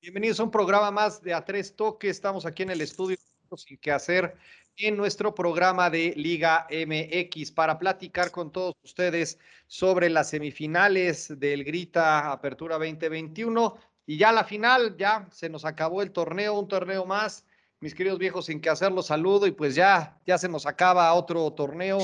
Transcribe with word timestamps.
Bienvenidos 0.00 0.40
a 0.40 0.44
un 0.44 0.50
programa 0.50 0.90
más 0.90 1.20
de 1.22 1.34
A 1.34 1.44
Tres 1.44 1.76
Toques. 1.76 2.12
Estamos 2.12 2.46
aquí 2.46 2.62
en 2.62 2.70
el 2.70 2.80
estudio 2.80 3.18
sin 3.56 3.76
qué 3.76 3.92
hacer 3.92 4.36
en 4.78 4.96
nuestro 4.96 5.34
programa 5.34 5.90
de 5.90 6.14
Liga 6.16 6.66
MX 6.70 7.52
para 7.52 7.78
platicar 7.78 8.30
con 8.30 8.50
todos 8.50 8.74
ustedes 8.82 9.38
sobre 9.66 10.08
las 10.08 10.30
semifinales 10.30 11.38
del 11.38 11.62
Grita 11.62 12.32
Apertura 12.32 12.76
2021 12.78 13.76
y 14.08 14.16
ya 14.16 14.32
la 14.32 14.42
final, 14.42 14.96
ya 14.96 15.28
se 15.30 15.50
nos 15.50 15.66
acabó 15.66 16.00
el 16.00 16.12
torneo, 16.12 16.58
un 16.58 16.66
torneo 16.66 17.04
más. 17.04 17.44
Mis 17.78 17.94
queridos 17.94 18.18
viejos, 18.18 18.46
sin 18.46 18.58
que 18.58 18.70
hacer 18.70 18.90
los 18.90 19.08
saludo 19.08 19.46
y 19.46 19.50
pues 19.50 19.74
ya, 19.74 20.18
ya 20.26 20.38
se 20.38 20.48
nos 20.48 20.64
acaba 20.64 21.12
otro 21.12 21.52
torneo. 21.52 21.98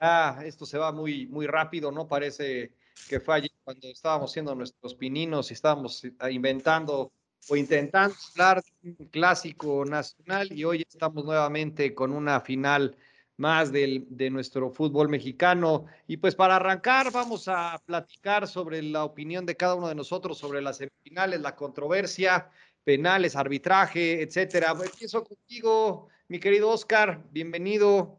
Ah, 0.00 0.40
esto 0.42 0.64
se 0.64 0.78
va 0.78 0.90
muy, 0.90 1.26
muy 1.26 1.46
rápido, 1.46 1.92
¿no? 1.92 2.08
Parece 2.08 2.72
que 3.10 3.20
fue 3.20 3.46
cuando 3.62 3.88
estábamos 3.88 4.30
haciendo 4.30 4.54
nuestros 4.54 4.94
pininos 4.94 5.50
y 5.50 5.54
estábamos 5.54 6.02
inventando 6.30 7.12
o 7.50 7.56
intentando 7.56 8.16
hablar 8.32 8.62
de 8.80 8.96
un 8.98 9.08
clásico 9.08 9.84
nacional 9.84 10.50
y 10.50 10.64
hoy 10.64 10.86
estamos 10.88 11.26
nuevamente 11.26 11.94
con 11.94 12.10
una 12.12 12.40
final 12.40 12.96
más 13.36 13.72
del, 13.72 14.06
de 14.08 14.30
nuestro 14.30 14.70
fútbol 14.70 15.08
mexicano. 15.08 15.86
Y 16.06 16.16
pues 16.18 16.34
para 16.34 16.56
arrancar 16.56 17.10
vamos 17.12 17.48
a 17.48 17.80
platicar 17.84 18.46
sobre 18.46 18.82
la 18.82 19.04
opinión 19.04 19.46
de 19.46 19.56
cada 19.56 19.74
uno 19.74 19.88
de 19.88 19.94
nosotros 19.94 20.38
sobre 20.38 20.62
las 20.62 20.78
semifinales, 20.78 21.40
la 21.40 21.56
controversia, 21.56 22.50
penales, 22.84 23.36
arbitraje, 23.36 24.22
etcétera. 24.22 24.74
Empiezo 24.84 25.24
contigo, 25.24 26.08
mi 26.28 26.38
querido 26.38 26.70
Oscar, 26.70 27.22
bienvenido, 27.30 28.18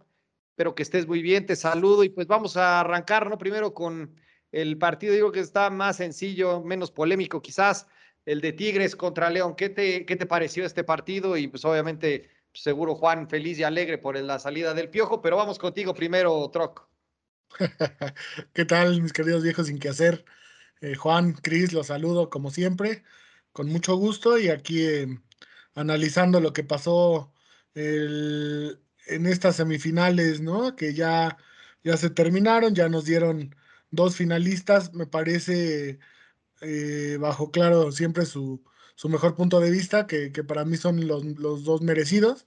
espero 0.50 0.76
que 0.76 0.84
estés 0.84 1.08
muy 1.08 1.22
bien, 1.22 1.46
te 1.46 1.56
saludo 1.56 2.04
y 2.04 2.10
pues 2.10 2.28
vamos 2.28 2.58
a 2.58 2.80
arrancar, 2.80 3.30
¿no? 3.30 3.38
Primero 3.38 3.74
con 3.74 4.16
el 4.52 4.78
partido, 4.78 5.14
digo 5.14 5.32
que 5.32 5.42
está 5.42 5.70
más 5.70 5.98
sencillo, 5.98 6.62
menos 6.62 6.92
polémico 6.92 7.42
quizás, 7.42 7.88
el 8.26 8.42
de 8.42 8.54
Tigres 8.54 8.96
contra 8.96 9.30
León. 9.30 9.56
¿Qué 9.56 9.70
te, 9.70 10.06
qué 10.06 10.16
te 10.16 10.26
pareció 10.26 10.66
este 10.66 10.84
partido? 10.84 11.38
Y 11.38 11.48
pues 11.48 11.64
obviamente, 11.66 12.30
seguro 12.56 12.96
Juan 12.96 13.30
feliz 13.30 13.60
y 13.60 13.64
alegre 13.64 13.98
por 13.98 14.18
la 14.20 14.40
salida 14.40 14.74
del 14.74 14.90
Piojo, 14.90 15.22
pero 15.22 15.38
vamos 15.38 15.60
contigo 15.60 15.94
primero, 15.94 16.50
Troc. 16.52 16.88
¿Qué 18.54 18.66
tal, 18.66 19.02
mis 19.02 19.14
queridos 19.14 19.44
viejos 19.44 19.68
sin 19.68 19.80
qué 19.80 19.90
hacer? 19.90 20.26
Eh, 20.82 20.96
Juan, 20.96 21.34
Cris, 21.34 21.74
los 21.74 21.88
saludo 21.88 22.30
como 22.30 22.52
siempre, 22.52 23.04
con 23.52 23.68
mucho 23.68 23.96
gusto 23.96 24.38
y 24.38 24.50
aquí 24.50 24.86
eh, 24.86 25.20
analizando 25.76 26.40
lo 26.40 26.54
que 26.54 26.64
pasó 26.64 27.32
en 27.76 29.26
estas 29.26 29.58
semifinales, 29.58 30.40
¿no? 30.40 30.78
Que 30.78 30.94
ya, 30.94 31.38
ya 31.84 31.98
se 31.98 32.10
terminaron, 32.10 32.74
ya 32.74 32.88
nos 32.88 33.04
dieron 33.04 33.54
dos 33.92 34.16
finalistas, 34.16 34.94
me 34.94 35.08
parece 35.08 36.00
eh, 36.62 37.18
bajo 37.20 37.52
claro 37.52 37.92
siempre 37.92 38.26
su, 38.26 38.64
su, 38.96 39.10
mejor 39.10 39.36
punto 39.36 39.60
de 39.60 39.72
vista, 39.72 40.08
que, 40.08 40.32
que 40.32 40.44
para 40.44 40.66
mí 40.66 40.78
son 40.78 41.08
los, 41.08 41.24
los, 41.24 41.64
dos 41.64 41.82
merecidos. 41.82 42.46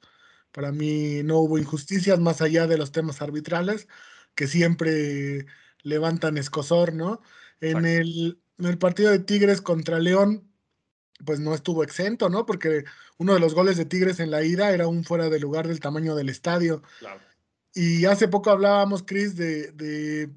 Para 0.53 0.73
mí 0.73 1.23
no 1.23 1.39
hubo 1.39 1.59
injusticias 1.59 2.19
más 2.19 2.41
allá 2.43 2.67
de 2.67 2.79
los 2.79 2.93
temas 2.93 3.23
arbitrales, 3.23 3.89
que 4.35 4.47
siempre 4.49 5.47
levantan 5.83 6.39
escosor, 6.39 6.95
¿no? 6.95 7.21
En 7.61 7.85
el, 7.85 8.41
en 8.59 8.67
el, 8.67 8.79
partido 8.79 9.11
de 9.11 9.19
Tigres 9.19 9.61
contra 9.61 9.99
León, 9.99 10.51
pues 11.25 11.41
no 11.41 11.55
estuvo 11.55 11.83
exento, 11.83 12.29
¿no? 12.29 12.47
Porque 12.47 12.85
uno 13.19 13.35
de 13.35 13.41
los 13.41 13.55
goles 13.55 13.77
de 13.77 13.85
Tigres 13.85 14.21
en 14.21 14.31
la 14.31 14.45
ida 14.45 14.73
era 14.73 14.87
un 14.87 15.05
fuera 15.05 15.29
de 15.29 15.41
lugar 15.41 15.69
del 15.69 15.81
tamaño 15.81 16.15
del 16.15 16.29
estadio. 16.29 16.83
Y 17.75 18.05
hace 18.07 18.29
poco 18.29 18.51
hablábamos, 18.51 19.03
Cris, 19.03 19.37
de, 19.37 19.73
de 19.73 20.31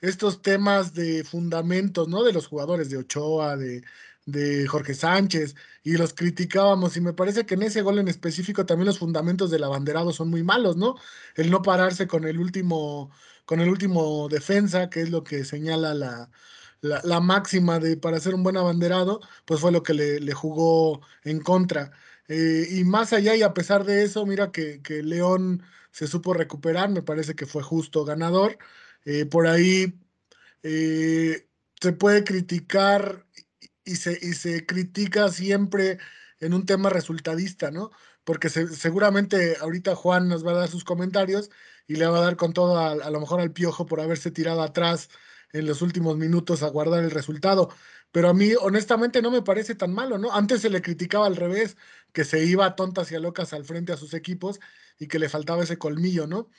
estos 0.00 0.42
temas 0.42 0.94
de 0.94 1.24
fundamentos, 1.24 2.08
¿no? 2.08 2.22
De 2.22 2.32
los 2.32 2.46
jugadores 2.46 2.90
de 2.90 2.98
Ochoa, 2.98 3.56
de, 3.56 3.82
de 4.28 4.66
Jorge 4.66 4.94
Sánchez, 4.94 5.54
y 5.82 5.96
los 5.96 6.12
criticábamos, 6.14 6.96
y 6.96 7.00
me 7.00 7.14
parece 7.14 7.46
que 7.46 7.54
en 7.54 7.62
ese 7.62 7.82
gol 7.82 7.98
en 7.98 8.08
específico 8.08 8.66
también 8.66 8.86
los 8.86 8.98
fundamentos 8.98 9.50
del 9.50 9.64
abanderado 9.64 10.12
son 10.12 10.28
muy 10.28 10.42
malos, 10.42 10.76
¿no? 10.76 10.96
El 11.34 11.50
no 11.50 11.62
pararse 11.62 12.06
con 12.06 12.24
el 12.26 12.38
último, 12.38 13.10
con 13.46 13.60
el 13.60 13.68
último 13.70 14.28
defensa, 14.28 14.90
que 14.90 15.00
es 15.02 15.10
lo 15.10 15.24
que 15.24 15.44
señala 15.44 15.94
la, 15.94 16.30
la, 16.82 17.20
máxima 17.20 17.78
de 17.78 17.96
para 17.96 18.20
ser 18.20 18.34
un 18.34 18.42
buen 18.42 18.56
abanderado, 18.56 19.20
pues 19.46 19.60
fue 19.60 19.72
lo 19.72 19.82
que 19.82 19.94
le, 19.94 20.32
jugó 20.32 21.00
en 21.24 21.40
contra. 21.40 21.92
Eh, 22.28 22.66
y 22.70 22.84
más 22.84 23.12
allá, 23.12 23.34
y 23.34 23.42
a 23.42 23.54
pesar 23.54 23.84
de 23.84 24.04
eso, 24.04 24.26
mira 24.26 24.52
que, 24.52 24.82
que 24.82 25.02
León 25.02 25.62
se 25.90 26.06
supo 26.06 26.34
recuperar, 26.34 26.90
me 26.90 27.02
parece 27.02 27.34
que 27.34 27.46
fue 27.46 27.62
justo 27.62 28.04
ganador. 28.04 28.58
Eh, 29.04 29.26
por 29.26 29.46
ahí 29.46 29.94
eh, 30.62 31.48
se 31.80 31.92
puede 31.92 32.24
criticar 32.24 33.26
y 33.88 33.96
se, 33.96 34.18
y 34.20 34.34
se 34.34 34.66
critica 34.66 35.28
siempre 35.30 35.98
en 36.40 36.54
un 36.54 36.66
tema 36.66 36.90
resultadista, 36.90 37.70
¿no? 37.70 37.90
Porque 38.24 38.50
seguramente 38.50 39.56
ahorita 39.60 39.96
Juan 39.96 40.28
nos 40.28 40.46
va 40.46 40.52
a 40.52 40.56
dar 40.56 40.68
sus 40.68 40.84
comentarios 40.84 41.50
y 41.86 41.96
le 41.96 42.06
va 42.06 42.18
a 42.18 42.22
dar 42.22 42.36
con 42.36 42.52
todo 42.52 42.76
a, 42.76 42.92
a, 42.92 43.10
lo 43.10 43.20
mejor 43.20 43.40
al 43.40 43.52
piojo 43.52 43.86
por 43.86 44.00
haberse 44.00 44.30
tirado 44.30 44.62
atrás 44.62 45.08
en 45.52 45.66
los 45.66 45.80
últimos 45.80 46.18
minutos 46.18 46.62
a 46.62 46.68
guardar 46.68 47.02
el 47.02 47.10
resultado. 47.10 47.70
Pero 48.12 48.28
a 48.28 48.34
mí, 48.34 48.52
honestamente, 48.60 49.22
no 49.22 49.30
me 49.30 49.42
parece 49.42 49.74
tan 49.74 49.92
malo, 49.92 50.18
¿no? 50.18 50.32
Antes 50.32 50.60
se 50.60 50.70
le 50.70 50.82
criticaba 50.82 51.26
al 51.26 51.36
revés, 51.36 51.76
que 52.12 52.24
se 52.24 52.44
iba 52.44 52.66
a 52.66 52.76
tontas 52.76 53.10
y 53.10 53.14
a 53.14 53.20
locas 53.20 53.52
al 53.52 53.64
frente 53.64 53.92
a 53.92 53.96
sus 53.96 54.14
equipos 54.14 54.60
y 54.98 55.06
que 55.06 55.18
le 55.18 55.28
faltaba 55.28 55.62
ese 55.62 55.78
colmillo, 55.78 56.26
¿no? 56.26 56.50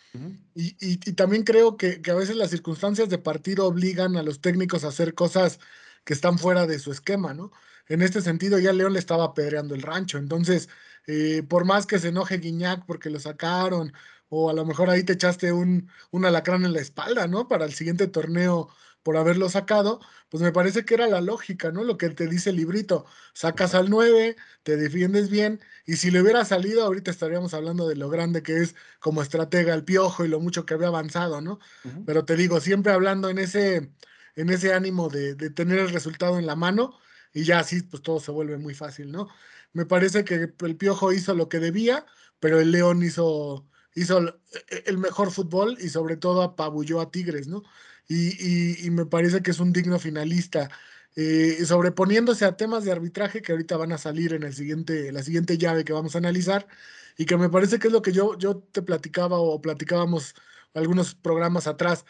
y, 0.55 0.75
y, 0.79 0.97
también 1.13 1.43
creo 1.43 1.75
que, 1.75 2.01
que, 2.01 2.11
a 2.11 2.15
veces 2.15 2.37
las 2.37 2.51
circunstancias 2.51 3.09
de 3.09 3.17
partido 3.17 3.65
obligan 3.65 4.15
a 4.15 4.23
los 4.23 4.39
técnicos 4.39 4.83
a 4.83 4.89
hacer 4.89 5.13
cosas 5.13 5.59
que 6.09 6.15
están 6.15 6.39
fuera 6.39 6.65
de 6.65 6.79
su 6.79 6.91
esquema, 6.91 7.35
¿no? 7.35 7.51
En 7.87 8.01
este 8.01 8.21
sentido 8.21 8.57
ya 8.57 8.73
León 8.73 8.93
le 8.93 8.99
estaba 8.99 9.25
apedreando 9.25 9.75
el 9.75 9.83
rancho, 9.83 10.17
entonces, 10.17 10.67
eh, 11.05 11.43
por 11.47 11.65
más 11.65 11.85
que 11.85 11.99
se 11.99 12.07
enoje 12.07 12.39
Guiñac 12.39 12.83
porque 12.87 13.11
lo 13.11 13.19
sacaron, 13.19 13.93
o 14.27 14.49
a 14.49 14.53
lo 14.53 14.65
mejor 14.65 14.89
ahí 14.89 15.03
te 15.03 15.13
echaste 15.13 15.51
un, 15.51 15.87
un 16.09 16.25
alacrán 16.25 16.65
en 16.65 16.73
la 16.73 16.81
espalda, 16.81 17.27
¿no? 17.27 17.47
Para 17.47 17.65
el 17.65 17.73
siguiente 17.73 18.07
torneo 18.07 18.69
por 19.03 19.17
haberlo 19.17 19.49
sacado, 19.49 19.99
pues 20.29 20.41
me 20.41 20.51
parece 20.51 20.83
que 20.83 20.95
era 20.95 21.05
la 21.05 21.21
lógica, 21.21 21.71
¿no? 21.71 21.83
Lo 21.83 21.99
que 21.99 22.09
te 22.09 22.25
dice 22.25 22.49
el 22.49 22.55
librito, 22.55 23.05
sacas 23.35 23.75
al 23.75 23.91
9, 23.91 24.35
te 24.63 24.77
defiendes 24.77 25.29
bien, 25.29 25.61
y 25.85 25.97
si 25.97 26.09
le 26.09 26.23
hubiera 26.23 26.43
salido, 26.43 26.83
ahorita 26.85 27.11
estaríamos 27.11 27.53
hablando 27.53 27.87
de 27.87 27.95
lo 27.95 28.09
grande 28.09 28.41
que 28.41 28.63
es 28.63 28.73
como 28.99 29.21
estratega 29.21 29.75
el 29.75 29.85
piojo 29.85 30.25
y 30.25 30.27
lo 30.27 30.39
mucho 30.39 30.65
que 30.65 30.73
había 30.73 30.87
avanzado, 30.87 31.39
¿no? 31.39 31.59
Pero 32.03 32.25
te 32.25 32.35
digo, 32.35 32.59
siempre 32.61 32.93
hablando 32.93 33.29
en 33.29 33.37
ese, 33.37 33.91
en 34.35 34.49
ese 34.49 34.73
ánimo 34.73 35.09
de, 35.09 35.35
de, 35.35 35.49
tener 35.49 35.79
el 35.79 35.89
resultado 35.89 36.39
en 36.39 36.45
la 36.45 36.55
mano, 36.55 36.97
y 37.33 37.43
ya 37.43 37.59
así, 37.59 37.81
pues 37.83 38.03
todo 38.03 38.19
se 38.19 38.31
vuelve 38.31 38.57
muy 38.57 38.73
fácil, 38.73 39.11
¿no? 39.11 39.27
Me 39.73 39.85
parece 39.85 40.23
que 40.23 40.53
el 40.59 40.77
piojo 40.77 41.13
hizo 41.13 41.35
lo 41.35 41.49
que 41.49 41.59
debía, 41.59 42.05
pero 42.39 42.59
el 42.59 42.71
León 42.71 43.03
hizo 43.03 43.67
hizo 43.95 44.19
el 44.85 44.97
mejor 44.97 45.31
fútbol 45.31 45.77
y 45.81 45.89
sobre 45.89 46.15
todo 46.17 46.41
apabulló 46.41 47.01
a 47.01 47.11
Tigres, 47.11 47.47
¿no? 47.47 47.63
y, 48.09 48.89
me 48.91 49.05
parece 49.05 49.41
que 49.41 49.51
es 49.51 49.59
un 49.59 49.71
digno 49.73 49.99
finalista. 49.99 50.69
Eh, 51.15 51.65
sobreponiéndose 51.65 52.45
a 52.45 52.55
temas 52.57 52.83
de 52.85 52.91
arbitraje 52.91 53.41
que 53.41 53.51
ahorita 53.51 53.77
van 53.77 53.91
a 53.91 53.97
salir 53.97 54.33
en 54.33 54.43
el 54.43 54.53
siguiente, 54.53 55.11
la 55.11 55.23
siguiente 55.23 55.57
llave 55.57 55.83
que 55.83 55.93
vamos 55.93 56.15
a 56.15 56.19
analizar, 56.19 56.67
y 57.17 57.25
que 57.25 57.37
me 57.37 57.49
parece 57.49 57.79
que 57.79 57.87
es 57.87 57.93
lo 57.93 58.01
que 58.01 58.11
yo, 58.13 58.37
yo 58.37 58.57
te 58.71 58.81
platicaba 58.81 59.39
o 59.39 59.61
platicábamos 59.61 60.35
algunos 60.73 61.15
programas 61.15 61.67
atrás, 61.67 62.05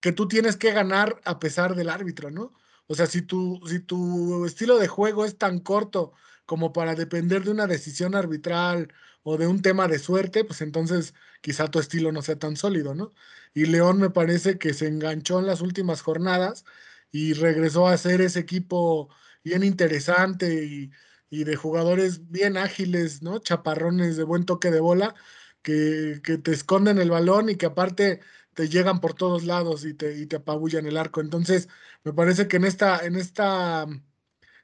que 0.00 0.12
tú 0.12 0.28
tienes 0.28 0.56
que 0.56 0.72
ganar 0.72 1.20
a 1.24 1.38
pesar 1.38 1.74
del 1.74 1.88
árbitro, 1.90 2.30
¿no? 2.30 2.52
O 2.86 2.94
sea, 2.94 3.06
si 3.06 3.22
tu, 3.22 3.60
si 3.66 3.80
tu 3.80 4.46
estilo 4.46 4.78
de 4.78 4.88
juego 4.88 5.24
es 5.24 5.36
tan 5.38 5.60
corto 5.60 6.12
como 6.46 6.72
para 6.72 6.94
depender 6.94 7.44
de 7.44 7.50
una 7.50 7.66
decisión 7.66 8.14
arbitral 8.14 8.92
o 9.22 9.36
de 9.36 9.46
un 9.46 9.60
tema 9.62 9.88
de 9.88 9.98
suerte, 9.98 10.44
pues 10.44 10.62
entonces 10.62 11.14
quizá 11.42 11.68
tu 11.70 11.78
estilo 11.80 12.12
no 12.12 12.22
sea 12.22 12.38
tan 12.38 12.56
sólido, 12.56 12.94
¿no? 12.94 13.12
Y 13.54 13.66
León 13.66 13.98
me 13.98 14.10
parece 14.10 14.58
que 14.58 14.72
se 14.74 14.88
enganchó 14.88 15.38
en 15.40 15.46
las 15.46 15.60
últimas 15.60 16.00
jornadas 16.02 16.64
y 17.10 17.34
regresó 17.34 17.88
a 17.88 17.96
ser 17.98 18.20
ese 18.20 18.40
equipo 18.40 19.10
bien 19.44 19.62
interesante 19.62 20.64
y, 20.64 20.90
de 21.30 21.56
jugadores 21.56 22.30
bien 22.30 22.56
ágiles, 22.56 23.22
¿no? 23.22 23.38
Chaparrones 23.38 24.16
de 24.16 24.24
buen 24.24 24.44
toque 24.46 24.70
de 24.70 24.80
bola, 24.80 25.14
que, 25.62 26.20
que, 26.24 26.38
te 26.38 26.52
esconden 26.52 26.98
el 26.98 27.10
balón 27.10 27.50
y 27.50 27.56
que 27.56 27.66
aparte 27.66 28.20
te 28.58 28.68
llegan 28.68 29.00
por 29.00 29.14
todos 29.14 29.44
lados 29.44 29.84
y 29.84 29.94
te, 29.94 30.18
y 30.18 30.26
te 30.26 30.34
apabullan 30.34 30.84
el 30.84 30.96
arco. 30.96 31.20
Entonces, 31.20 31.68
me 32.02 32.12
parece 32.12 32.48
que 32.48 32.56
en 32.56 32.64
esta, 32.64 33.06
en 33.06 33.14
esta, 33.14 33.86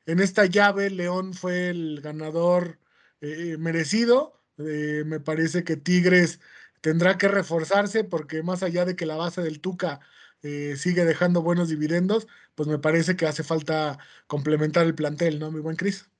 en 0.07 0.19
esta 0.19 0.47
llave, 0.47 0.91
León 0.91 1.33
fue 1.33 1.69
el 1.69 2.01
ganador 2.01 2.81
eh, 3.21 3.57
merecido. 3.57 4.43
Eh, 4.59 5.05
me 5.07 5.21
parece 5.21 5.63
que 5.63 5.77
Tigres 5.77 6.41
tendrá 6.81 7.19
que 7.19 7.29
reforzarse 7.29 8.03
porque 8.03 8.43
más 8.43 8.65
allá 8.65 8.85
de 8.85 8.97
que 8.97 9.07
la 9.07 9.15
base 9.15 9.43
del 9.43 9.61
Tuca 9.61 10.01
eh, 10.43 10.75
sigue 10.77 11.05
dejando 11.05 11.43
buenos 11.43 11.69
dividendos, 11.69 12.27
pues 12.57 12.69
me 12.69 12.81
parece 12.81 13.15
que 13.15 13.27
hace 13.27 13.45
falta 13.45 14.01
complementar 14.27 14.87
el 14.87 14.97
plantel, 14.97 15.39
¿no, 15.39 15.53
mi 15.53 15.61
buen 15.61 15.77
Cris? 15.77 16.11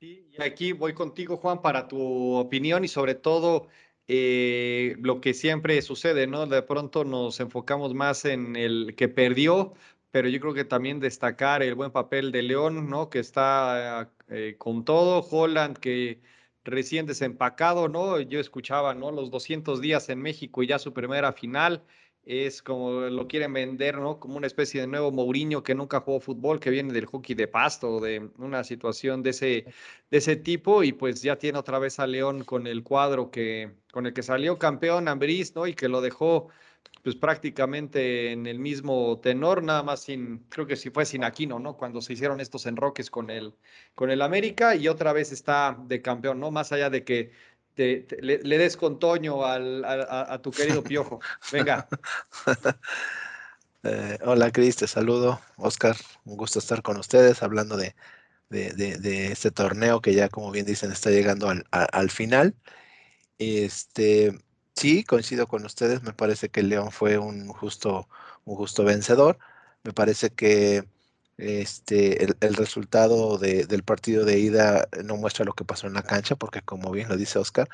y 0.00 0.42
aquí 0.42 0.72
voy 0.72 0.92
contigo, 0.92 1.36
Juan, 1.36 1.62
para 1.62 1.86
tu 1.86 2.34
opinión 2.34 2.84
y 2.84 2.88
sobre 2.88 3.14
todo 3.14 3.68
eh, 4.08 4.96
lo 5.00 5.20
que 5.20 5.34
siempre 5.34 5.80
sucede, 5.82 6.26
¿no? 6.26 6.46
De 6.46 6.62
pronto 6.62 7.04
nos 7.04 7.40
enfocamos 7.40 7.94
más 7.94 8.24
en 8.24 8.56
el 8.56 8.94
que 8.96 9.08
perdió, 9.08 9.74
pero 10.10 10.28
yo 10.28 10.40
creo 10.40 10.54
que 10.54 10.64
también 10.64 11.00
destacar 11.00 11.62
el 11.62 11.74
buen 11.74 11.90
papel 11.92 12.32
de 12.32 12.42
León, 12.42 12.88
¿no? 12.90 13.10
Que 13.10 13.20
está 13.20 14.12
eh, 14.28 14.56
con 14.58 14.84
todo, 14.84 15.20
Holland 15.30 15.78
que 15.78 16.20
recién 16.64 17.06
desempacado, 17.06 17.88
¿no? 17.88 18.20
Yo 18.20 18.40
escuchaba, 18.40 18.94
¿no? 18.94 19.10
Los 19.12 19.30
200 19.30 19.80
días 19.80 20.08
en 20.08 20.20
México 20.20 20.62
y 20.62 20.68
ya 20.68 20.78
su 20.78 20.92
primera 20.92 21.32
final 21.32 21.84
es 22.24 22.62
como 22.62 23.00
lo 23.02 23.26
quieren 23.28 23.52
vender, 23.52 23.98
¿no? 23.98 24.20
Como 24.20 24.36
una 24.36 24.46
especie 24.46 24.80
de 24.80 24.86
nuevo 24.86 25.10
Mourinho 25.10 25.62
que 25.62 25.74
nunca 25.74 26.00
jugó 26.00 26.20
fútbol, 26.20 26.60
que 26.60 26.70
viene 26.70 26.92
del 26.92 27.06
hockey 27.06 27.34
de 27.34 27.48
pasto, 27.48 28.00
de 28.00 28.30
una 28.38 28.64
situación 28.64 29.22
de 29.22 29.30
ese, 29.30 29.66
de 30.10 30.18
ese 30.18 30.36
tipo, 30.36 30.82
y 30.84 30.92
pues 30.92 31.22
ya 31.22 31.36
tiene 31.36 31.58
otra 31.58 31.78
vez 31.78 31.98
a 31.98 32.06
León 32.06 32.44
con 32.44 32.66
el 32.66 32.82
cuadro 32.84 33.30
que, 33.30 33.72
con 33.92 34.06
el 34.06 34.12
que 34.12 34.22
salió 34.22 34.58
campeón 34.58 35.08
Ambriz, 35.08 35.54
¿no? 35.54 35.66
Y 35.66 35.74
que 35.74 35.88
lo 35.88 36.00
dejó 36.00 36.48
pues 37.02 37.16
prácticamente 37.16 38.30
en 38.32 38.46
el 38.46 38.58
mismo 38.60 39.18
tenor, 39.20 39.62
nada 39.62 39.82
más 39.82 40.02
sin, 40.02 40.38
creo 40.48 40.66
que 40.66 40.76
si 40.76 40.90
fue 40.90 41.04
sin 41.04 41.24
Aquino, 41.24 41.58
¿no? 41.58 41.76
Cuando 41.76 42.00
se 42.00 42.12
hicieron 42.12 42.40
estos 42.40 42.66
enroques 42.66 43.10
con 43.10 43.30
el, 43.30 43.54
con 43.94 44.10
el 44.10 44.22
América 44.22 44.76
y 44.76 44.86
otra 44.88 45.12
vez 45.12 45.32
está 45.32 45.76
de 45.86 46.00
campeón, 46.00 46.38
¿no? 46.38 46.50
Más 46.52 46.70
allá 46.72 46.90
de 46.90 47.04
que 47.04 47.32
le, 47.76 48.58
des 48.58 48.76
con 48.76 48.98
Toño 48.98 49.44
al, 49.44 49.84
a, 49.84 50.40
tu 50.42 50.50
querido 50.50 50.82
Piojo. 50.84 51.20
Venga. 51.50 51.88
Eh, 53.84 54.16
hola 54.22 54.52
Cris, 54.52 54.76
te 54.76 54.86
saludo. 54.86 55.40
Oscar, 55.56 55.96
un 56.24 56.36
gusto 56.36 56.60
estar 56.60 56.82
con 56.82 56.98
ustedes 56.98 57.42
hablando 57.42 57.76
de, 57.76 57.96
de, 58.48 59.32
este 59.32 59.50
torneo 59.50 60.00
que 60.00 60.14
ya, 60.14 60.28
como 60.28 60.52
bien 60.52 60.66
dicen, 60.66 60.92
está 60.92 61.10
llegando 61.10 61.48
al, 61.48 61.64
al, 61.72 62.08
final. 62.08 62.54
Este, 63.38 64.38
sí, 64.76 65.02
coincido 65.02 65.48
con 65.48 65.64
ustedes. 65.64 66.02
Me 66.04 66.12
parece 66.12 66.48
que 66.48 66.60
el 66.60 66.68
León 66.68 66.92
fue 66.92 67.18
un 67.18 67.48
justo, 67.48 68.08
un 68.44 68.54
justo 68.54 68.84
vencedor. 68.84 69.38
Me 69.82 69.92
parece 69.92 70.30
que 70.30 70.84
este, 71.38 72.24
el, 72.24 72.54
resultado 72.54 73.38
del 73.38 73.82
partido 73.82 74.24
de 74.24 74.38
ida 74.38 74.88
no 75.04 75.16
muestra 75.16 75.44
lo 75.44 75.54
que 75.54 75.64
pasó 75.64 75.86
en 75.86 75.94
la 75.94 76.02
cancha, 76.02 76.36
porque 76.36 76.60
como 76.62 76.90
bien 76.90 77.08
lo 77.08 77.16
dice 77.16 77.38
Oscar, 77.38 77.68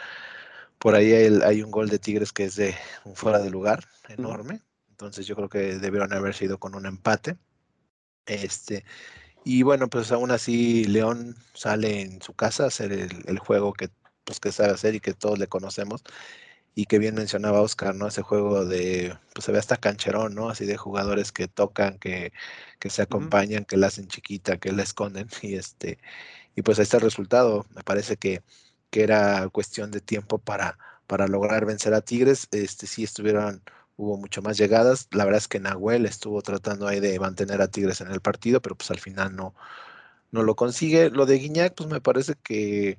por 0.78 0.94
ahí 0.94 1.12
hay, 1.12 1.62
un 1.62 1.70
gol 1.70 1.88
de 1.88 1.98
Tigres 1.98 2.32
que 2.32 2.44
es 2.44 2.56
de 2.56 2.74
un 3.04 3.16
fuera 3.16 3.40
de 3.40 3.50
lugar 3.50 3.84
enorme. 4.08 4.62
Entonces 4.90 5.26
yo 5.26 5.36
creo 5.36 5.48
que 5.48 5.78
debieron 5.78 6.12
haber 6.12 6.34
sido 6.34 6.58
con 6.58 6.74
un 6.74 6.86
empate. 6.86 7.36
Este, 8.26 8.84
y 9.44 9.62
bueno, 9.62 9.88
pues 9.88 10.12
aún 10.12 10.30
así 10.30 10.84
León 10.84 11.36
sale 11.54 12.02
en 12.02 12.22
su 12.22 12.34
casa 12.34 12.64
a 12.64 12.68
hacer 12.68 12.92
el, 12.92 13.38
juego 13.38 13.72
que, 13.72 13.90
pues, 14.24 14.40
que 14.40 14.52
sabe 14.52 14.72
hacer 14.72 14.94
y 14.94 15.00
que 15.00 15.14
todos 15.14 15.38
le 15.38 15.46
conocemos 15.46 16.04
y 16.74 16.86
que 16.86 16.98
bien 16.98 17.14
mencionaba 17.14 17.60
Oscar, 17.60 17.94
¿no? 17.94 18.06
Ese 18.08 18.22
juego 18.22 18.64
de, 18.64 19.16
pues 19.34 19.44
se 19.44 19.52
ve 19.52 19.58
hasta 19.58 19.76
cancherón, 19.76 20.34
¿no? 20.34 20.48
Así 20.50 20.64
de 20.66 20.76
jugadores 20.76 21.32
que 21.32 21.48
tocan, 21.48 21.98
que, 21.98 22.32
que 22.78 22.90
se 22.90 23.02
acompañan, 23.02 23.64
que 23.64 23.76
la 23.76 23.88
hacen 23.88 24.08
chiquita, 24.08 24.58
que 24.58 24.72
la 24.72 24.82
esconden, 24.84 25.28
y 25.42 25.56
este, 25.56 25.98
y 26.54 26.62
pues 26.62 26.78
ahí 26.78 26.84
está 26.84 26.98
el 26.98 27.04
resultado. 27.04 27.66
Me 27.74 27.82
parece 27.82 28.16
que, 28.16 28.42
que 28.90 29.02
era 29.02 29.48
cuestión 29.50 29.90
de 29.90 30.00
tiempo 30.00 30.38
para, 30.38 30.78
para 31.06 31.26
lograr 31.28 31.66
vencer 31.66 31.94
a 31.94 32.00
Tigres. 32.00 32.48
Este 32.52 32.86
sí 32.86 33.04
estuvieron, 33.04 33.62
hubo 33.96 34.16
mucho 34.16 34.42
más 34.42 34.56
llegadas. 34.58 35.08
La 35.12 35.24
verdad 35.24 35.38
es 35.38 35.48
que 35.48 35.60
Nahuel 35.60 36.06
estuvo 36.06 36.42
tratando 36.42 36.86
ahí 36.88 37.00
de 37.00 37.18
mantener 37.20 37.62
a 37.62 37.68
Tigres 37.68 38.00
en 38.00 38.10
el 38.10 38.20
partido, 38.20 38.62
pero 38.62 38.76
pues 38.76 38.90
al 38.90 39.00
final 39.00 39.34
no, 39.36 39.54
no 40.32 40.42
lo 40.42 40.56
consigue. 40.56 41.10
Lo 41.10 41.26
de 41.26 41.38
Guiñac, 41.38 41.74
pues 41.74 41.88
me 41.88 42.00
parece 42.00 42.34
que 42.42 42.98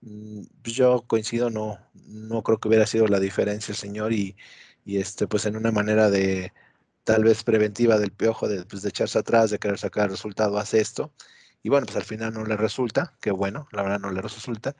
yo 0.00 1.04
coincido, 1.06 1.50
no, 1.50 1.78
no 2.06 2.42
creo 2.42 2.58
que 2.58 2.68
hubiera 2.68 2.86
sido 2.86 3.06
la 3.08 3.20
diferencia 3.20 3.72
el 3.72 3.78
señor 3.78 4.12
y, 4.12 4.36
este, 4.86 5.26
pues 5.26 5.46
en 5.46 5.56
una 5.56 5.72
manera 5.72 6.10
de 6.10 6.52
tal 7.04 7.24
vez 7.24 7.44
preventiva 7.44 7.98
del 7.98 8.12
piojo 8.12 8.48
de, 8.48 8.64
pues, 8.66 8.82
de 8.82 8.90
echarse 8.90 9.18
atrás, 9.18 9.50
de 9.50 9.58
querer 9.58 9.78
sacar 9.78 10.10
resultado, 10.10 10.58
hace 10.58 10.80
esto. 10.80 11.12
Y 11.62 11.70
bueno, 11.70 11.86
pues 11.86 11.96
al 11.96 12.04
final 12.04 12.34
no 12.34 12.44
le 12.44 12.56
resulta, 12.56 13.16
que 13.20 13.30
bueno, 13.32 13.68
la 13.72 13.82
verdad 13.82 14.00
no 14.00 14.10
le 14.12 14.22
resulta. 14.22 14.76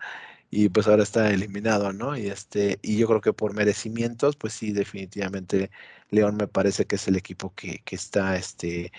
Y 0.51 0.69
pues 0.71 0.87
ahora 0.89 1.03
está 1.03 1.31
eliminado, 1.31 1.93
¿no? 1.93 2.17
Y 2.17 2.29
este, 2.29 2.79
y 2.83 2.97
yo 2.99 3.07
creo 3.09 3.21
que 3.21 3.33
por 3.35 3.55
merecimientos, 3.55 4.37
pues 4.37 4.55
sí, 4.55 4.73
definitivamente 4.73 5.71
León 6.11 6.37
me 6.37 6.49
parece 6.49 6.87
que 6.87 6.97
es 6.97 7.09
el 7.09 7.17
equipo 7.17 7.55
que, 7.55 7.81
que 7.85 7.97
está 7.97 8.37
este, 8.37 8.93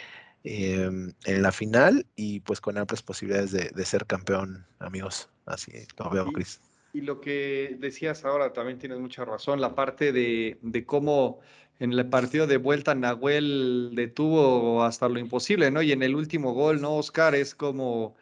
em, 0.44 1.14
en 1.26 1.42
la 1.42 1.52
final 1.52 2.06
y 2.16 2.40
pues 2.42 2.62
con 2.62 2.78
amplias 2.78 3.04
posibilidades 3.04 3.52
de, 3.52 3.70
de 3.74 3.86
ser 3.86 4.06
campeón, 4.06 4.66
amigos. 4.80 5.30
Así 5.46 5.72
lo 5.98 6.10
veo, 6.10 6.26
Cris. 6.32 6.62
Y 6.94 7.02
lo 7.02 7.22
que 7.22 7.78
decías 7.80 8.26
ahora 8.26 8.54
también 8.54 8.80
tienes 8.80 9.00
mucha 9.00 9.26
razón, 9.26 9.62
la 9.62 9.76
parte 9.76 10.12
de, 10.12 10.58
de, 10.62 10.86
cómo 10.86 11.40
en 11.80 11.94
el 11.94 12.10
partido 12.10 12.48
de 12.48 12.58
vuelta 12.58 12.96
Nahuel 12.96 13.92
detuvo 13.94 14.84
hasta 14.84 15.08
lo 15.08 15.20
imposible, 15.20 15.70
¿no? 15.72 15.82
Y 15.82 15.92
en 15.92 16.04
el 16.04 16.16
último 16.16 16.54
gol, 16.54 16.82
¿no? 16.82 16.96
Oscar 16.96 17.36
es 17.36 17.54
como, 17.54 18.16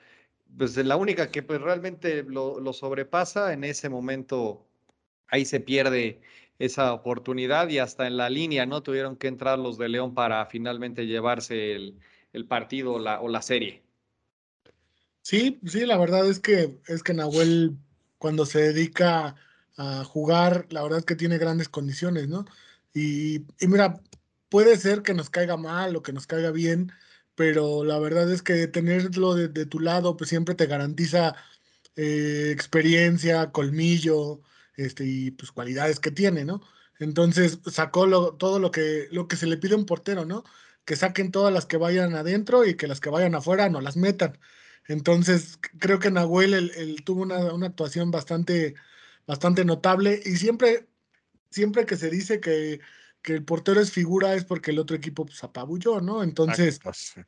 pues 0.58 0.76
la 0.78 0.98
única 0.98 1.32
que 1.32 1.44
pues 1.44 1.62
realmente 1.62 2.24
lo, 2.24 2.60
lo 2.60 2.74
sobrepasa, 2.74 3.54
en 3.54 3.64
ese 3.64 3.90
momento 3.90 4.66
ahí 5.30 5.46
se 5.46 5.60
pierde 5.60 6.20
esa 6.60 6.94
oportunidad 6.94 7.70
y 7.70 7.80
hasta 7.80 8.08
en 8.08 8.18
la 8.18 8.30
línea, 8.30 8.66
¿no? 8.66 8.82
Tuvieron 8.84 9.16
que 9.16 9.28
entrar 9.28 9.60
los 9.60 9.78
de 9.78 9.90
León 9.90 10.14
para 10.14 10.46
finalmente 10.48 11.06
llevarse 11.06 11.76
el, 11.76 12.00
el 12.34 12.46
partido 12.46 13.00
la, 13.00 13.22
o 13.22 13.30
la 13.30 13.42
serie. 13.42 13.84
Sí, 15.22 15.60
sí, 15.66 15.86
la 15.86 15.98
verdad 15.98 16.28
es 16.28 16.40
que 16.40 16.80
es 16.88 17.04
que 17.04 17.14
Nahuel 17.14 17.78
cuando 18.18 18.46
se 18.46 18.60
dedica 18.60 19.36
a 19.78 20.04
jugar, 20.04 20.68
la 20.70 20.82
verdad 20.84 21.00
es 21.00 21.06
que 21.06 21.16
tiene 21.16 21.38
grandes 21.38 21.70
condiciones, 21.70 22.28
¿no? 22.28 22.46
Y, 22.94 23.46
mira, 23.62 24.02
puede 24.50 24.78
ser 24.78 25.04
que 25.04 25.14
nos 25.14 25.30
caiga 25.30 25.58
mal 25.58 25.96
o 25.96 26.02
que 26.02 26.14
nos 26.14 26.28
caiga 26.28 26.52
bien, 26.52 26.92
pero 27.36 27.84
la 27.84 28.00
verdad 28.00 28.32
es 28.32 28.42
que 28.42 28.68
tenerlo 28.68 29.36
de, 29.36 29.66
tu 29.66 29.80
lado, 29.80 30.18
pues 30.18 30.30
siempre 30.30 30.56
te 30.56 30.66
garantiza 30.66 31.36
eh, 31.96 32.50
experiencia, 32.52 33.52
colmillo, 33.52 34.42
este, 34.78 35.06
y 35.06 35.32
pues 35.32 35.52
cualidades 35.52 36.00
que 36.00 36.12
tiene, 36.12 36.46
¿no? 36.46 36.62
Entonces 37.00 37.60
sacó 37.70 38.34
todo 38.36 38.60
lo 38.60 38.72
que, 38.72 39.08
lo 39.12 39.28
que 39.28 39.36
se 39.36 39.46
le 39.46 39.58
pide 39.58 39.74
a 39.74 39.78
un 39.78 39.86
portero, 39.86 40.26
¿no? 40.26 40.44
Que 40.86 40.96
saquen 40.96 41.32
todas 41.32 41.54
las 41.54 41.66
que 41.66 41.78
vayan 41.78 42.16
adentro 42.16 42.66
y 42.66 42.76
que 42.76 42.88
las 42.88 43.00
que 43.00 43.10
vayan 43.10 43.36
afuera 43.36 43.70
no 43.70 43.82
las 43.82 43.98
metan. 43.98 44.40
Entonces, 44.88 45.60
creo 45.80 46.00
que 46.00 46.12
Nahuel 46.12 46.54
él, 46.54 47.04
tuvo 47.04 47.24
una, 47.24 47.68
actuación 47.68 48.10
bastante, 48.10 48.76
bastante 49.28 49.66
notable 49.66 50.22
y 50.26 50.38
siempre, 50.38 50.88
siempre 51.52 51.86
que 51.86 51.98
se 51.98 52.10
dice 52.10 52.40
que, 52.40 52.80
que, 53.22 53.34
el 53.34 53.44
portero 53.44 53.82
es 53.82 53.92
figura 53.92 54.34
es 54.34 54.46
porque 54.46 54.72
el 54.72 54.80
otro 54.80 54.96
equipo 54.96 55.26
pues, 55.26 55.44
apabulló, 55.44 56.00
¿no? 56.00 56.24
Entonces, 56.24 56.80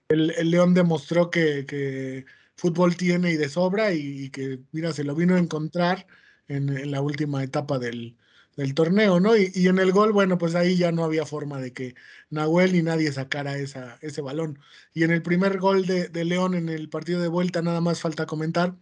el, 0.08 0.32
el, 0.32 0.52
León 0.52 0.74
demostró 0.74 1.30
que, 1.30 1.66
que, 1.66 2.26
fútbol 2.60 2.96
tiene 2.96 3.32
y 3.32 3.38
de 3.38 3.50
sobra 3.50 3.94
y, 3.94 4.30
que, 4.30 4.60
mira, 4.72 4.92
se 4.92 5.04
lo 5.04 5.16
vino 5.16 5.36
a 5.36 5.40
encontrar 5.40 6.06
en, 6.50 6.70
en 6.70 6.92
la 6.92 7.02
última 7.02 7.44
etapa 7.44 7.80
del, 7.80 8.18
del 8.60 8.74
torneo, 8.74 9.20
¿no? 9.22 9.38
Y, 9.38 9.68
en 9.68 9.80
el 9.80 9.92
gol, 9.94 10.12
bueno, 10.12 10.38
pues 10.38 10.54
ahí 10.56 10.76
ya 10.78 10.92
no 10.92 11.06
había 11.06 11.26
forma 11.26 11.60
de 11.62 11.72
que 11.74 11.96
Nahuel 12.30 12.74
ni 12.74 12.82
nadie 12.84 13.12
sacara 13.14 13.58
esa, 13.58 13.98
ese 14.02 14.22
balón. 14.22 14.60
Y 14.94 15.04
en 15.04 15.12
el 15.12 15.22
primer 15.22 15.60
gol 15.60 15.86
de, 15.86 16.10
León 16.26 16.56
en 16.56 16.68
el 16.68 16.90
partido 16.90 17.22
de 17.22 17.30
vuelta, 17.30 17.62
nada 17.62 17.80
más 17.82 18.02
falta 18.02 18.26
comentar 18.26 18.76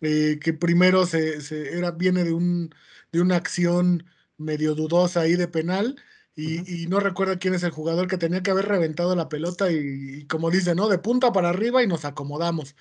eh, 0.00 0.38
que 0.42 0.54
primero 0.54 1.06
se, 1.06 1.36
era, 1.76 1.90
viene 1.92 2.24
de, 2.24 2.32
un, 2.32 2.74
de 3.12 3.20
una 3.20 3.36
acción 3.36 4.06
medio 4.38 4.74
dudosa 4.74 5.20
ahí 5.20 5.36
de 5.36 5.48
penal. 5.48 5.96
Y, 6.36 6.86
no 6.86 7.00
recuerdo 7.00 7.38
quién 7.38 7.52
es 7.54 7.62
el 7.64 7.70
jugador 7.72 8.08
que 8.08 8.16
tenía 8.16 8.42
que 8.42 8.50
haber 8.50 8.66
reventado 8.66 9.14
la 9.14 9.28
pelota 9.28 9.70
y, 9.70 10.20
y 10.20 10.26
como 10.26 10.50
dice, 10.50 10.74
¿no? 10.74 10.88
De 10.88 10.98
punta 10.98 11.32
para 11.32 11.50
arriba 11.50 11.82
y 11.82 11.86
nos 11.86 12.06
acomodamos 12.06 12.74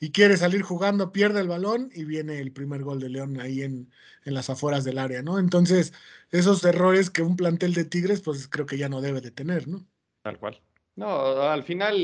y 0.00 0.12
quiere 0.12 0.36
salir 0.36 0.62
jugando, 0.62 1.12
pierde 1.12 1.40
el 1.40 1.48
balón 1.48 1.90
y 1.94 2.04
viene 2.04 2.40
el 2.40 2.52
primer 2.52 2.82
gol 2.82 3.00
de 3.00 3.08
León 3.08 3.40
ahí 3.40 3.62
en, 3.62 3.90
en 4.24 4.34
las 4.34 4.50
afueras 4.50 4.84
del 4.84 4.98
área, 4.98 5.22
¿no? 5.22 5.38
Entonces, 5.38 5.94
esos 6.30 6.64
errores 6.64 7.10
que 7.10 7.22
un 7.22 7.36
plantel 7.36 7.72
de 7.72 7.84
Tigres, 7.84 8.20
pues 8.20 8.48
creo 8.48 8.66
que 8.66 8.76
ya 8.76 8.88
no 8.88 9.00
debe 9.00 9.20
de 9.20 9.30
tener, 9.30 9.68
¿no? 9.68 9.86
Tal 10.22 10.38
cual. 10.38 10.60
No, 10.96 11.42
al 11.42 11.62
final, 11.62 11.94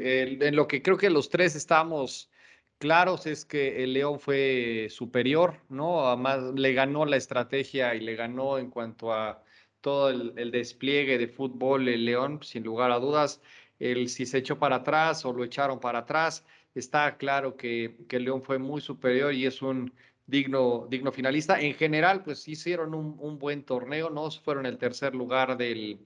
en 0.00 0.56
lo 0.56 0.66
que 0.66 0.82
creo 0.82 0.96
que 0.96 1.10
los 1.10 1.28
tres 1.28 1.54
estamos 1.54 2.30
claros 2.78 3.26
es 3.26 3.44
que 3.44 3.84
el 3.84 3.92
León 3.92 4.18
fue 4.18 4.88
superior, 4.90 5.60
¿no? 5.68 6.08
Además, 6.08 6.54
le 6.54 6.72
ganó 6.72 7.04
la 7.04 7.16
estrategia 7.16 7.94
y 7.94 8.00
le 8.00 8.16
ganó 8.16 8.58
en 8.58 8.70
cuanto 8.70 9.12
a 9.12 9.44
todo 9.80 10.10
el, 10.10 10.32
el 10.36 10.50
despliegue 10.50 11.18
de 11.18 11.28
fútbol 11.28 11.88
el 11.88 12.04
León, 12.04 12.40
sin 12.42 12.64
lugar 12.64 12.90
a 12.90 12.98
dudas. 12.98 13.40
El 13.78 14.08
si 14.08 14.26
se 14.26 14.38
echó 14.38 14.58
para 14.58 14.76
atrás 14.76 15.24
o 15.24 15.32
lo 15.32 15.44
echaron 15.44 15.80
para 15.80 16.00
atrás, 16.00 16.44
está 16.74 17.16
claro 17.16 17.56
que, 17.56 17.96
que 18.08 18.20
León 18.20 18.42
fue 18.42 18.58
muy 18.58 18.80
superior 18.80 19.32
y 19.34 19.46
es 19.46 19.62
un 19.62 19.92
digno, 20.26 20.86
digno 20.88 21.12
finalista. 21.12 21.60
En 21.60 21.74
general, 21.74 22.22
pues 22.22 22.46
hicieron 22.48 22.94
un, 22.94 23.38
buen 23.38 23.64
torneo, 23.64 24.10
¿no? 24.10 24.30
Fueron 24.30 24.66
el 24.66 24.78
tercer 24.78 25.14
lugar 25.14 25.56
del, 25.56 25.98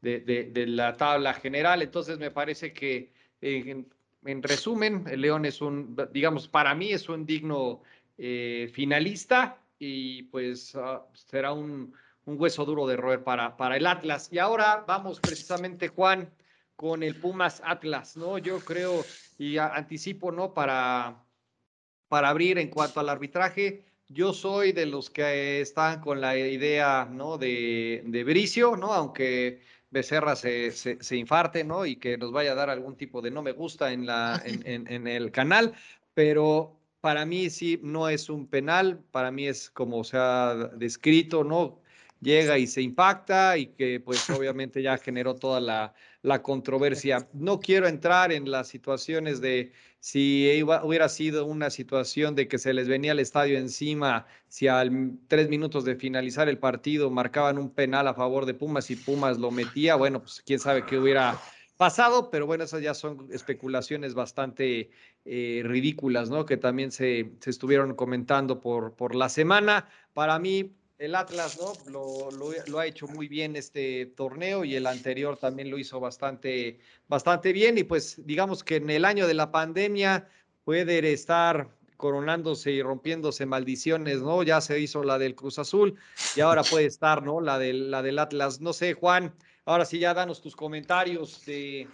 de, 0.00 0.64
la 0.68 0.96
tabla 0.96 1.34
general, 1.34 1.82
entonces 1.82 2.18
me 2.18 2.30
parece 2.30 2.72
que 2.72 3.12
en 4.24 4.42
resumen, 4.42 5.04
el 5.10 5.20
León 5.20 5.44
es 5.44 5.60
un, 5.60 5.96
digamos, 6.12 6.48
para 6.48 6.74
mí 6.74 6.92
es 6.92 7.08
un 7.08 7.26
digno 7.26 7.82
eh, 8.16 8.70
finalista 8.72 9.58
y 9.78 10.24
pues 10.24 10.74
ah, 10.76 11.04
será 11.12 11.52
un, 11.52 11.92
un, 12.24 12.40
hueso 12.40 12.64
duro 12.64 12.86
de 12.86 12.96
roer 12.96 13.22
para, 13.22 13.56
para 13.56 13.76
el 13.76 13.86
Atlas. 13.86 14.28
Y 14.32 14.38
ahora 14.38 14.84
vamos 14.86 15.20
precisamente, 15.20 15.88
Juan, 15.88 16.30
con 16.76 17.02
el 17.02 17.16
Pumas 17.16 17.62
Atlas, 17.64 18.16
¿no? 18.16 18.38
Yo 18.38 18.60
creo 18.60 19.04
y 19.38 19.58
anticipo, 19.58 20.32
¿no? 20.32 20.54
Para, 20.54 21.24
para 22.08 22.28
abrir 22.28 22.58
en 22.58 22.68
cuanto 22.68 23.00
al 23.00 23.08
arbitraje. 23.08 23.84
Yo 24.08 24.32
soy 24.32 24.72
de 24.72 24.86
los 24.86 25.10
que 25.10 25.60
están 25.60 26.00
con 26.00 26.20
la 26.20 26.36
idea, 26.36 27.08
¿no? 27.10 27.38
De, 27.38 28.02
de 28.06 28.24
Bricio, 28.24 28.76
¿no? 28.76 28.92
Aunque 28.92 29.62
Becerra 29.90 30.36
se, 30.36 30.72
se, 30.72 31.16
infarte, 31.16 31.64
¿no? 31.64 31.86
Y 31.86 31.96
que 31.96 32.18
nos 32.18 32.32
vaya 32.32 32.52
a 32.52 32.54
dar 32.54 32.68
algún 32.68 32.96
tipo 32.96 33.22
de 33.22 33.30
no 33.30 33.42
me 33.42 33.52
gusta 33.52 33.92
en, 33.92 34.06
la, 34.06 34.42
en, 34.44 34.86
en, 34.88 35.06
el 35.06 35.30
canal, 35.30 35.74
pero 36.14 36.76
para 37.00 37.24
mí 37.24 37.48
sí 37.50 37.80
no 37.82 38.08
es 38.08 38.28
un 38.28 38.48
penal, 38.48 38.98
para 39.10 39.30
mí 39.30 39.46
es 39.46 39.70
como 39.70 40.04
se 40.04 40.16
ha 40.18 40.54
descrito, 40.74 41.44
¿no? 41.44 41.80
Llega 42.20 42.58
y 42.58 42.66
se 42.66 42.82
impacta 42.82 43.58
y 43.58 43.66
que 43.66 44.00
pues 44.00 44.28
obviamente 44.30 44.82
ya 44.82 44.96
generó 44.98 45.36
toda 45.36 45.60
la, 45.60 45.94
la 46.24 46.40
controversia. 46.40 47.28
No 47.34 47.60
quiero 47.60 47.86
entrar 47.86 48.32
en 48.32 48.50
las 48.50 48.66
situaciones 48.68 49.42
de 49.42 49.72
si 50.00 50.62
hubiera 50.62 51.10
sido 51.10 51.44
una 51.44 51.68
situación 51.68 52.34
de 52.34 52.48
que 52.48 52.56
se 52.56 52.72
les 52.72 52.88
venía 52.88 53.12
el 53.12 53.18
estadio 53.20 53.58
encima, 53.58 54.26
si 54.48 54.66
al 54.66 55.18
tres 55.28 55.50
minutos 55.50 55.84
de 55.84 55.96
finalizar 55.96 56.48
el 56.48 56.58
partido 56.58 57.10
marcaban 57.10 57.58
un 57.58 57.68
penal 57.68 58.08
a 58.08 58.14
favor 58.14 58.46
de 58.46 58.54
Pumas 58.54 58.90
y 58.90 58.96
Pumas 58.96 59.36
lo 59.38 59.50
metía, 59.50 59.96
bueno, 59.96 60.20
pues 60.20 60.42
quién 60.46 60.58
sabe 60.58 60.86
qué 60.86 60.98
hubiera 60.98 61.38
pasado, 61.76 62.30
pero 62.30 62.46
bueno, 62.46 62.64
esas 62.64 62.80
ya 62.80 62.94
son 62.94 63.28
especulaciones 63.30 64.14
bastante 64.14 64.90
eh, 65.26 65.60
ridículas, 65.62 66.30
¿no? 66.30 66.46
Que 66.46 66.56
también 66.56 66.90
se, 66.90 67.32
se 67.40 67.50
estuvieron 67.50 67.94
comentando 67.94 68.60
por, 68.60 68.94
por 68.94 69.14
la 69.14 69.28
semana. 69.28 69.90
Para 70.14 70.38
mí, 70.38 70.72
el 71.04 71.14
Atlas, 71.14 71.58
¿no? 71.60 71.72
Lo, 71.90 72.78
ha 72.78 72.86
hecho 72.86 73.06
muy 73.06 73.28
bien 73.28 73.56
este 73.56 74.06
torneo 74.06 74.64
y 74.64 74.74
el 74.74 74.86
anterior 74.86 75.36
también 75.36 75.70
lo 75.70 75.78
hizo 75.78 76.00
bastante, 76.00 76.80
bastante 77.08 77.52
bien. 77.52 77.78
Y 77.78 77.84
pues 77.84 78.24
digamos 78.26 78.64
que 78.64 78.76
en 78.76 78.90
el 78.90 79.04
año 79.04 79.26
de 79.26 79.34
la 79.34 79.50
pandemia 79.50 80.28
puede 80.64 81.12
estar 81.12 81.68
coronándose 81.96 82.72
y 82.72 82.82
rompiéndose 82.82 83.46
maldiciones, 83.46 84.20
¿no? 84.20 84.42
Ya 84.42 84.60
se 84.60 84.80
hizo 84.80 85.02
la 85.04 85.18
del 85.18 85.34
Cruz 85.34 85.58
Azul 85.58 85.96
y 86.36 86.40
ahora 86.40 86.62
puede 86.62 86.86
estar, 86.86 87.22
¿no? 87.22 87.40
La 87.40 87.58
del, 87.58 87.90
la 87.90 88.02
del 88.02 88.18
Atlas. 88.18 88.60
No 88.60 88.72
sé, 88.72 88.94
Juan, 88.94 89.34
ahora 89.64 89.84
sí 89.84 89.98
ya 89.98 90.14
danos 90.14 90.40
tus 90.40 90.56
comentarios 90.56 91.44
de, 91.46 91.86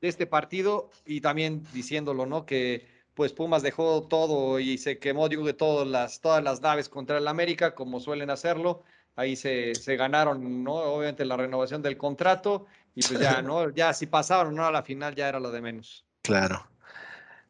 de 0.00 0.08
este 0.08 0.26
partido 0.26 0.90
y 1.06 1.20
también 1.20 1.64
diciéndolo, 1.72 2.26
¿no? 2.26 2.44
Que 2.44 2.97
pues 3.18 3.32
Pumas 3.32 3.62
dejó 3.62 4.04
todo 4.04 4.60
y 4.60 4.78
se 4.78 5.00
quemó, 5.00 5.28
digo, 5.28 5.44
de 5.44 5.52
todas 5.52 5.88
las, 5.88 6.20
todas 6.20 6.40
las 6.44 6.60
naves 6.60 6.88
contra 6.88 7.18
el 7.18 7.26
América, 7.26 7.74
como 7.74 7.98
suelen 7.98 8.30
hacerlo. 8.30 8.84
Ahí 9.16 9.34
se, 9.34 9.74
se 9.74 9.96
ganaron, 9.96 10.62
¿no? 10.62 10.74
Obviamente 10.74 11.24
la 11.24 11.36
renovación 11.36 11.82
del 11.82 11.96
contrato 11.96 12.66
y 12.94 13.02
pues 13.02 13.18
ya, 13.18 13.42
¿no? 13.42 13.70
Ya 13.70 13.92
si 13.92 14.06
pasaron, 14.06 14.54
¿no? 14.54 14.64
A 14.64 14.70
la 14.70 14.84
final 14.84 15.16
ya 15.16 15.28
era 15.28 15.40
lo 15.40 15.50
de 15.50 15.60
menos. 15.60 16.06
Claro. 16.22 16.64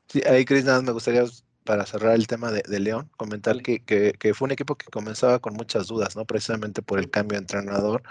Sí, 0.06 0.22
ahí, 0.26 0.46
Cris, 0.46 0.64
nada, 0.64 0.80
me 0.80 0.92
gustaría 0.92 1.24
para 1.64 1.84
cerrar 1.84 2.14
el 2.14 2.26
tema 2.26 2.50
de, 2.50 2.80
León, 2.80 3.10
comentar 3.18 3.60
que, 3.60 3.84
que, 3.84 4.14
que, 4.18 4.32
fue 4.32 4.46
un 4.46 4.52
equipo 4.52 4.74
que 4.74 4.86
comenzaba 4.86 5.38
con 5.38 5.52
muchas 5.52 5.88
dudas, 5.88 6.16
¿no? 6.16 6.24
Precisamente 6.24 6.80
por 6.80 6.98
el 6.98 7.10
cambio 7.10 7.36
de 7.36 7.42
entrenador, 7.42 8.02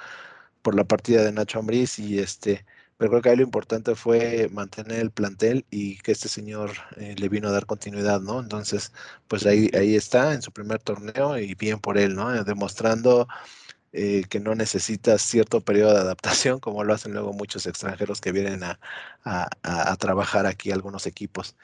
por 0.61 0.75
la 0.75 0.83
partida 0.83 1.23
de 1.23 1.31
Nacho 1.31 1.57
Ambriz 1.57 1.97
y 1.97 2.19
este 2.19 2.67
pero 2.97 3.11
creo 3.11 3.21
que 3.21 3.29
ahí 3.29 3.37
lo 3.37 3.43
importante 3.43 3.95
fue 3.95 4.49
mantener 4.51 4.99
el 4.99 5.11
plantel 5.11 5.65
y 5.69 5.97
que 5.99 6.11
este 6.11 6.29
señor 6.29 6.71
eh, 6.97 7.15
le 7.17 7.29
vino 7.29 7.49
a 7.49 7.51
dar 7.51 7.65
continuidad, 7.65 8.21
¿no? 8.21 8.39
Entonces, 8.39 8.91
pues 9.27 9.45
ahí, 9.45 9.69
ahí 9.73 9.95
está 9.95 10.33
en 10.33 10.41
su 10.41 10.51
primer 10.51 10.79
torneo 10.79 11.37
y 11.37 11.53
bien 11.55 11.79
por 11.79 11.97
él, 11.97 12.15
¿no? 12.15 12.43
Demostrando 12.43 13.27
eh, 13.93 14.25
que 14.29 14.39
no 14.39 14.53
necesita 14.53 15.17
cierto 15.17 15.61
periodo 15.61 15.93
de 15.93 16.01
adaptación, 16.01 16.59
como 16.59 16.83
lo 16.83 16.93
hacen 16.93 17.13
luego 17.13 17.33
muchos 17.33 17.65
extranjeros 17.65 18.19
que 18.21 18.31
vienen 18.31 18.61
a, 18.63 18.79
a, 19.23 19.95
trabajar 19.97 20.45
aquí 20.45 20.71
algunos 20.71 21.07
equipos. 21.07 21.55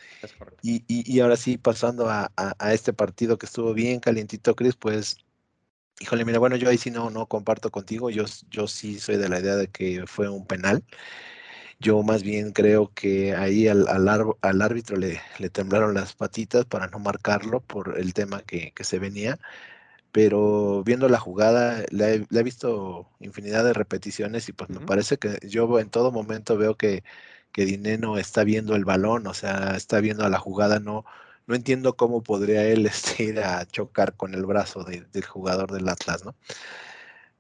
Y, 0.62 0.84
y, 0.88 1.20
ahora 1.20 1.36
sí, 1.38 1.58
pasando 1.58 2.10
a, 2.10 2.32
este 2.72 2.94
partido 2.94 3.38
que 3.38 3.46
estuvo 3.46 3.74
bien 3.74 4.00
calientito, 4.00 4.56
Chris, 4.56 4.76
pues 4.76 5.18
Híjole, 6.00 6.26
mira, 6.26 6.40
bueno, 6.40 6.56
yo 6.56 6.70
ahí 6.70 6.78
sí 6.78 6.92
no, 6.92 7.10
no 7.10 7.28
comparto 7.28 7.72
contigo. 7.72 8.10
Yo, 8.10 8.26
yo 8.50 8.68
sí 8.68 9.00
soy 9.00 9.18
de 9.18 9.30
la 9.30 9.40
idea 9.40 9.56
de 9.56 9.68
que 9.70 10.06
fue 10.08 10.30
un 10.30 10.46
penal. 10.46 10.84
Yo 11.80 12.02
más 12.04 12.24
bien 12.24 12.52
creo 12.54 12.92
que 12.94 13.36
ahí 13.36 13.68
al, 13.68 13.88
al, 13.88 14.62
árbitro 14.62 14.98
le, 14.98 15.22
le, 15.40 15.50
temblaron 15.50 15.94
las 15.94 16.14
patitas 16.14 16.66
para 16.66 16.88
no 16.88 17.00
marcarlo 17.00 17.62
por 17.62 18.00
el 18.00 18.14
tema 18.14 18.42
que, 18.44 18.72
que 18.74 18.84
se 18.84 19.00
venía. 19.00 19.40
Pero 20.12 20.84
viendo 20.86 21.10
la 21.10 21.20
jugada, 21.20 21.86
le 21.92 22.28
he, 22.32 22.44
visto 22.44 23.10
infinidad 23.20 23.64
de 23.66 23.74
repeticiones 23.74 24.50
y 24.50 24.54
pues 24.54 24.70
me 24.70 24.80
parece 24.82 25.18
que 25.18 25.40
yo 25.48 25.80
en 25.80 25.90
todo 25.90 26.12
momento 26.12 26.58
veo 26.58 26.78
que, 26.78 27.04
que 27.52 27.66
Dineno 27.66 28.18
está 28.18 28.44
viendo 28.44 28.76
el 28.76 28.86
balón, 28.86 29.28
o 29.28 29.34
sea, 29.34 29.76
está 29.76 30.02
viendo 30.02 30.26
a 30.26 30.30
la 30.30 30.40
jugada, 30.40 30.80
no, 30.80 31.06
no 31.48 31.56
entiendo 31.56 31.96
cómo 31.96 32.24
podría 32.24 32.66
él 32.66 32.86
este, 32.88 33.24
ir 33.24 33.40
a 33.40 33.66
chocar 33.66 34.16
con 34.16 34.34
el 34.34 34.46
brazo 34.46 34.84
del 34.84 35.26
jugador 35.26 35.72
del 35.72 35.90
Atlas, 35.90 36.26
¿no? 36.26 36.36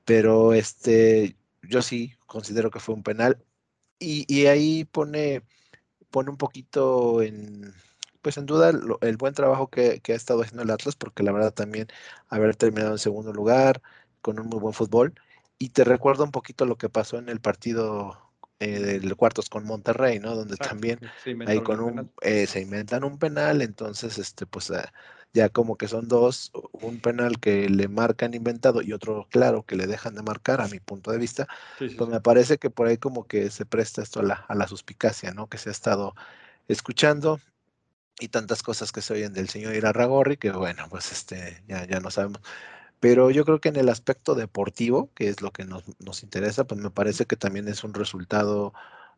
Pero 0.05 0.53
este, 0.53 1.38
yo 1.63 1.81
sí 1.81 2.15
considero 2.25 2.72
que 2.72 2.79
fue 2.79 2.95
un 2.95 3.03
penal. 3.03 3.43
Y, 4.00 4.48
ahí 4.48 4.83
pone, 4.86 5.43
pone 6.12 6.29
un 6.29 6.38
poquito 6.38 7.22
en, 7.22 7.74
pues 8.22 8.38
en 8.38 8.45
duda 8.45 8.72
el, 9.01 9.17
buen 9.17 9.33
trabajo 9.33 9.69
que, 9.69 10.01
ha 10.10 10.13
estado 10.13 10.41
haciendo 10.41 10.63
el 10.63 10.72
Atlas, 10.72 10.95
porque 10.95 11.24
la 11.24 11.31
verdad 11.31 11.53
también 11.53 11.88
haber 12.29 12.55
terminado 12.55 12.93
en 12.93 13.00
segundo 13.00 13.33
lugar 13.33 13.81
con 14.22 14.39
un 14.39 14.48
muy 14.48 14.60
buen 14.60 14.74
fútbol. 14.74 15.13
Y 15.60 15.69
te 15.69 15.86
recuerdo 15.86 16.25
un 16.25 16.31
poquito 16.31 16.65
lo 16.65 16.77
que 16.77 16.89
pasó 16.89 17.17
en 17.17 17.29
el 17.29 17.39
partido 17.41 18.32
eh, 18.63 19.00
de 19.00 19.15
cuartos 19.15 19.50
con 19.50 19.65
Monterrey, 19.65 20.20
¿no? 20.20 20.36
Donde 20.36 20.58
también 20.58 21.00
ahí 21.46 21.62
con 21.62 21.79
un, 21.79 22.12
eh, 22.22 22.48
se 22.48 22.62
inventan 22.62 23.03
un 23.03 23.17
penal, 23.20 23.62
entonces 23.62 24.17
este 24.17 24.46
pues 24.46 24.72
ah, 24.72 24.91
ya 25.34 25.50
como 25.50 25.77
que 25.77 25.88
son 25.88 26.08
dos, 26.08 26.51
un 26.72 27.00
penal 27.01 27.39
que 27.39 27.70
le 27.70 27.88
marcan 27.88 28.34
inventado 28.34 28.82
y 28.82 28.93
otro 28.93 29.27
claro 29.29 29.63
que 29.63 29.75
le 29.75 29.88
dejan 29.88 30.15
de 30.15 30.22
marcar 30.24 30.62
a 30.62 30.67
mi 30.67 30.79
punto 30.79 31.12
de 31.12 31.17
vista, 31.17 31.48
pues 31.96 32.10
me 32.10 32.22
parece 32.22 32.58
que 32.58 32.70
por 32.70 32.88
ahí 32.88 32.98
como 32.98 33.27
que 33.27 33.50
se 33.50 33.65
presta 33.65 34.01
esto 34.03 34.20
a 34.20 34.24
la, 34.24 34.36
a 34.48 34.55
la 34.55 34.67
suspicacia, 34.67 35.34
¿no? 35.34 35.48
Que 35.48 35.58
se 35.58 35.70
ha 35.70 35.72
estado 35.72 36.15
escuchando 36.67 37.39
y 38.20 38.29
tantas 38.29 38.63
cosas 38.63 38.91
que 38.91 39.01
se 39.01 39.13
oyen 39.13 39.34
del 39.34 39.50
señor 39.50 39.75
Irarragorri 39.75 40.38
que 40.38 40.51
bueno, 40.51 40.88
pues 40.89 41.12
este 41.12 41.63
ya, 41.67 41.86
ya 41.88 42.00
no 42.00 42.12
sabemos. 42.12 42.41
Pero 43.03 43.31
yo 43.31 43.43
creo 43.43 43.60
que 43.60 43.67
en 43.67 43.75
el 43.75 43.89
aspecto 43.89 44.33
deportivo, 44.33 45.12
que 45.13 45.27
es 45.27 45.41
lo 45.41 45.51
que 45.51 45.65
nos, 45.65 45.83
nos 46.00 46.24
interesa, 46.24 46.63
pues 46.63 46.79
me 46.79 46.89
parece 46.89 47.25
que 47.25 47.36
también 47.36 47.67
es 47.67 47.83
un 47.83 47.93
resultado 47.93 48.74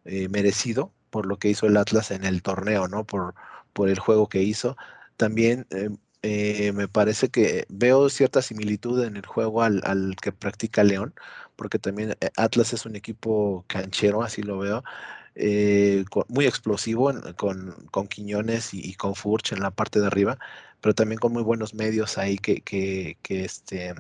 eh, 0.06 0.28
merecido 0.30 0.92
por 1.12 1.28
lo 1.28 1.38
que 1.38 1.50
hizo 1.50 1.68
el 1.68 1.78
Atlas 1.78 2.10
en 2.10 2.26
el 2.26 2.42
torneo, 2.42 2.88
¿no? 2.88 3.06
Por, 3.06 3.36
por 3.74 3.90
el 3.90 4.00
juego 4.00 4.28
que 4.28 4.42
hizo. 4.42 4.76
También 5.18 5.68
eh, 5.70 5.90
eh, 6.24 6.72
me 6.72 6.88
parece 6.88 7.30
que 7.30 7.68
veo 7.70 8.10
cierta 8.10 8.42
similitud 8.42 9.04
en 9.04 9.18
el 9.18 9.26
juego 9.28 9.62
al, 9.62 9.82
al, 9.86 10.16
que 10.20 10.32
practica 10.32 10.84
León, 10.84 11.14
porque 11.56 11.78
también 11.78 12.18
Atlas 12.38 12.74
es 12.74 12.88
un 12.88 12.96
equipo 12.96 13.66
canchero, 13.68 14.24
así 14.24 14.42
lo 14.42 14.58
veo, 14.58 14.84
muy 16.30 16.46
explosivo 16.46 17.12
con, 17.36 17.72
con, 17.92 18.08
Quiñones 18.08 18.74
y, 18.74 18.80
y, 18.90 18.94
con 18.96 19.16
Furch 19.16 19.52
en 19.52 19.60
la 19.62 19.72
parte 19.72 20.00
de 20.00 20.08
arriba, 20.08 20.38
pero 20.82 20.96
también 20.96 21.20
con 21.20 21.34
muy 21.34 21.44
buenos 21.44 21.74
medios 21.74 22.18
ahí 22.18 22.38
que, 22.38 22.62
que, 22.62 23.18
que 23.22 23.44
este, 23.46 23.94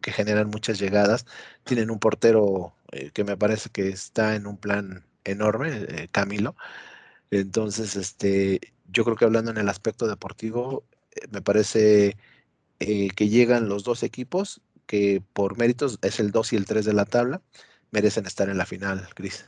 que, 0.00 0.12
generan 0.12 0.48
muchas 0.48 0.78
llegadas. 0.78 1.26
Tienen 1.64 1.90
un 1.90 1.98
portero 1.98 2.74
eh, 2.92 3.10
que 3.12 3.24
me 3.24 3.36
parece 3.36 3.70
que 3.70 3.88
está 3.88 4.34
en 4.36 4.46
un 4.46 4.56
plan 4.58 5.04
enorme, 5.24 5.70
eh, 5.88 6.08
Camilo. 6.12 6.56
Entonces, 7.30 7.96
este, 7.96 8.60
yo 8.92 9.04
creo 9.04 9.16
que 9.16 9.24
hablando 9.24 9.50
en 9.50 9.58
el 9.58 9.68
aspecto 9.68 10.06
deportivo, 10.08 10.84
eh, 11.12 11.26
me 11.30 11.42
parece 11.42 12.16
que 12.78 13.28
llegan 13.28 13.70
los 13.70 13.84
dos 13.84 14.02
equipos 14.02 14.60
que 14.86 15.22
por 15.32 15.56
méritos 15.58 15.98
es 16.02 16.20
el 16.20 16.30
2 16.30 16.52
y 16.52 16.56
el 16.56 16.66
3 16.66 16.84
de 16.84 16.92
la 16.92 17.06
tabla, 17.06 17.42
merecen 17.90 18.26
estar 18.26 18.50
en 18.50 18.58
la 18.58 18.66
final, 18.66 19.08
Cris 19.14 19.46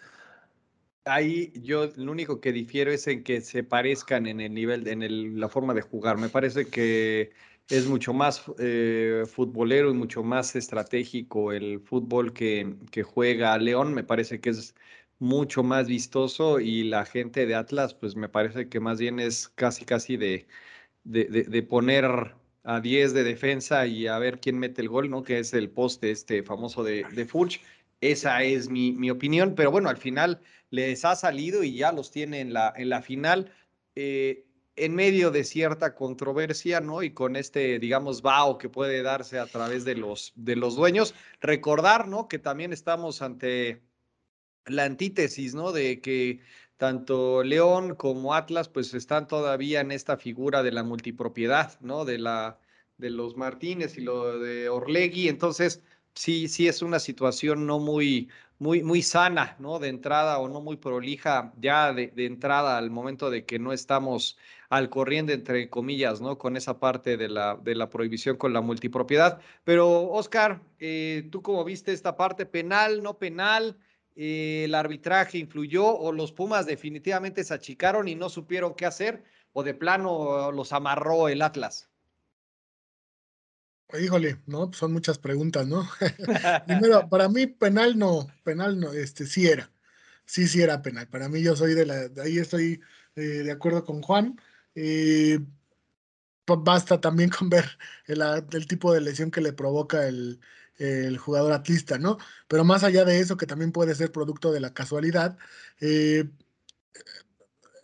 ahí 1.08 1.52
yo 1.54 1.90
lo 1.96 2.12
único 2.12 2.40
que 2.40 2.52
difiero 2.52 2.92
es 2.92 3.06
en 3.06 3.24
que 3.24 3.40
se 3.40 3.64
parezcan 3.64 4.26
en 4.26 4.40
el 4.40 4.54
nivel, 4.54 4.86
en 4.88 5.02
el, 5.02 5.38
la 5.40 5.48
forma 5.48 5.74
de 5.74 5.82
jugar. 5.82 6.18
Me 6.18 6.28
parece 6.28 6.66
que 6.66 7.32
es 7.68 7.86
mucho 7.86 8.12
más 8.14 8.44
eh, 8.58 9.24
futbolero 9.26 9.90
y 9.90 9.94
mucho 9.94 10.22
más 10.22 10.56
estratégico 10.56 11.52
el 11.52 11.80
fútbol 11.80 12.32
que, 12.32 12.76
juega 13.04 13.58
León. 13.58 13.94
Me 13.94 14.04
parece 14.04 14.40
que 14.40 14.50
es 14.50 14.74
mucho 15.18 15.62
más 15.62 15.88
vistoso 15.88 16.60
y 16.60 16.84
la 16.84 17.04
gente 17.04 17.46
de 17.46 17.54
Atlas, 17.54 17.94
pues 17.94 18.16
me 18.16 18.28
parece 18.28 18.68
que 18.68 18.80
más 18.80 18.98
bien 18.98 19.20
es 19.20 19.48
casi, 19.48 19.84
casi 19.84 20.16
de, 20.16 20.46
de, 21.04 21.24
de, 21.26 21.62
poner 21.62 22.34
a 22.64 22.80
10 22.80 23.14
de 23.14 23.24
defensa 23.24 23.86
y 23.86 24.06
a 24.06 24.18
ver 24.18 24.40
quién 24.40 24.58
mete 24.58 24.82
el 24.82 24.88
gol, 24.88 25.10
¿no? 25.10 25.22
Que 25.22 25.38
es 25.40 25.52
el 25.54 25.70
poste 25.70 26.10
este 26.10 26.42
famoso 26.42 26.84
de, 26.84 27.04
de 27.12 27.24
Furch. 27.26 27.60
Esa 28.00 28.42
es 28.44 28.68
mi, 28.70 28.92
mi 28.92 29.10
opinión, 29.10 29.54
pero 29.56 29.70
bueno, 29.72 29.88
al 29.88 29.96
final 29.96 30.40
les 30.70 31.04
ha 31.04 31.16
salido 31.16 31.62
y 31.62 31.76
ya 31.76 31.92
los 31.92 32.10
tiene 32.10 32.40
en 32.40 32.52
la, 32.52 32.72
en 32.76 32.88
la 32.90 33.02
final. 33.02 33.52
eh, 33.94 34.44
en 34.76 34.94
medio 34.94 35.30
de 35.30 35.44
cierta 35.44 35.94
controversia, 35.94 36.80
¿no? 36.80 37.02
Y 37.02 37.12
con 37.12 37.36
este, 37.36 37.78
digamos, 37.80 38.22
vaho 38.22 38.58
que 38.58 38.68
puede 38.68 39.02
darse 39.02 39.38
a 39.38 39.46
través 39.46 39.84
de 39.84 39.96
los, 39.96 40.32
de 40.36 40.56
los 40.56 40.76
dueños, 40.76 41.14
recordar, 41.40 42.06
¿no? 42.08 42.28
Que 42.28 42.38
también 42.38 42.72
estamos 42.72 43.20
ante 43.22 43.82
la 44.66 44.84
antítesis, 44.84 45.54
¿no? 45.54 45.72
De 45.72 46.00
que 46.00 46.40
tanto 46.76 47.42
León 47.42 47.94
como 47.96 48.34
Atlas, 48.34 48.68
pues 48.68 48.94
están 48.94 49.26
todavía 49.28 49.80
en 49.80 49.90
esta 49.92 50.16
figura 50.16 50.62
de 50.62 50.72
la 50.72 50.84
multipropiedad, 50.84 51.80
¿no? 51.80 52.04
De 52.04 52.18
la 52.18 52.60
de 52.98 53.10
los 53.10 53.36
Martínez 53.36 53.96
y 53.96 54.00
lo 54.02 54.38
de 54.40 54.68
Orlegui, 54.68 55.28
entonces 55.28 55.82
sí, 56.14 56.48
sí 56.48 56.66
es 56.68 56.82
una 56.82 56.98
situación 56.98 57.66
no 57.66 57.78
muy, 57.78 58.28
muy, 58.58 58.82
muy 58.82 59.02
sana, 59.02 59.56
¿no? 59.58 59.78
De 59.78 59.88
entrada 59.88 60.38
o 60.38 60.48
no 60.48 60.60
muy 60.60 60.76
prolija 60.76 61.52
ya 61.60 61.92
de, 61.92 62.12
entrada 62.16 62.78
al 62.78 62.90
momento 62.90 63.30
de 63.30 63.44
que 63.44 63.58
no 63.58 63.72
estamos 63.72 64.36
al 64.68 64.90
corriente, 64.90 65.32
entre 65.32 65.70
comillas, 65.70 66.20
¿no? 66.20 66.38
Con 66.38 66.56
esa 66.56 66.78
parte 66.78 67.16
de 67.16 67.28
la, 67.28 67.56
de 67.56 67.74
la 67.74 67.88
prohibición 67.88 68.36
con 68.36 68.52
la 68.52 68.60
multipropiedad. 68.60 69.40
Pero, 69.64 70.10
Oscar, 70.10 70.62
eh, 70.78 71.28
¿tú 71.30 71.42
cómo 71.42 71.64
viste 71.64 71.92
esta 71.92 72.16
parte 72.16 72.46
penal, 72.46 73.02
no 73.02 73.18
penal? 73.18 73.78
Eh, 74.16 74.64
¿El 74.64 74.74
arbitraje 74.74 75.38
influyó 75.38 75.86
o 75.86 76.12
los 76.12 76.32
Pumas 76.32 76.66
definitivamente 76.66 77.44
se 77.44 77.54
achicaron 77.54 78.08
y 78.08 78.16
no 78.16 78.28
supieron 78.28 78.74
qué 78.74 78.86
hacer? 78.86 79.22
¿O 79.52 79.62
de 79.62 79.74
plano 79.74 80.52
los 80.52 80.72
amarró 80.72 81.28
el 81.28 81.42
Atlas? 81.42 81.88
Híjole, 83.96 84.38
no, 84.46 84.66
pues 84.66 84.78
son 84.78 84.92
muchas 84.92 85.18
preguntas, 85.18 85.66
¿no? 85.66 85.88
Primero, 86.66 87.08
para 87.08 87.28
mí 87.28 87.46
penal 87.46 87.98
no, 87.98 88.26
penal 88.44 88.78
no, 88.78 88.92
este 88.92 89.26
sí 89.26 89.46
era, 89.46 89.70
sí, 90.26 90.46
sí 90.46 90.60
era 90.60 90.82
penal. 90.82 91.08
Para 91.08 91.28
mí 91.28 91.42
yo 91.42 91.56
soy 91.56 91.74
de 91.74 91.86
la, 91.86 92.08
de 92.08 92.22
ahí 92.22 92.38
estoy 92.38 92.80
eh, 93.16 93.20
de 93.20 93.50
acuerdo 93.50 93.84
con 93.84 94.02
Juan. 94.02 94.38
Eh, 94.74 95.40
basta 96.46 97.00
también 97.00 97.30
con 97.38 97.48
ver 97.48 97.78
el, 98.06 98.66
tipo 98.66 98.92
de 98.92 99.00
lesión 99.00 99.30
que 99.30 99.40
le 99.40 99.52
provoca 99.52 100.06
el, 100.06 100.40
jugador 101.18 101.52
atlista, 101.52 101.98
¿no? 101.98 102.18
Pero 102.46 102.64
más 102.64 102.84
allá 102.84 103.04
de 103.04 103.18
eso, 103.18 103.36
que 103.36 103.46
también 103.46 103.72
puede 103.72 103.94
ser 103.96 104.12
producto 104.12 104.52
de 104.52 104.60
la 104.60 104.72
casualidad, 104.74 105.36
eh, 105.80 106.30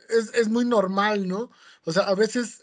es, 0.09 0.33
es, 0.35 0.49
muy 0.49 0.65
normal, 0.65 1.27
¿no? 1.27 1.51
O 1.85 1.93
sea, 1.93 2.05
a 2.05 2.15
veces 2.15 2.63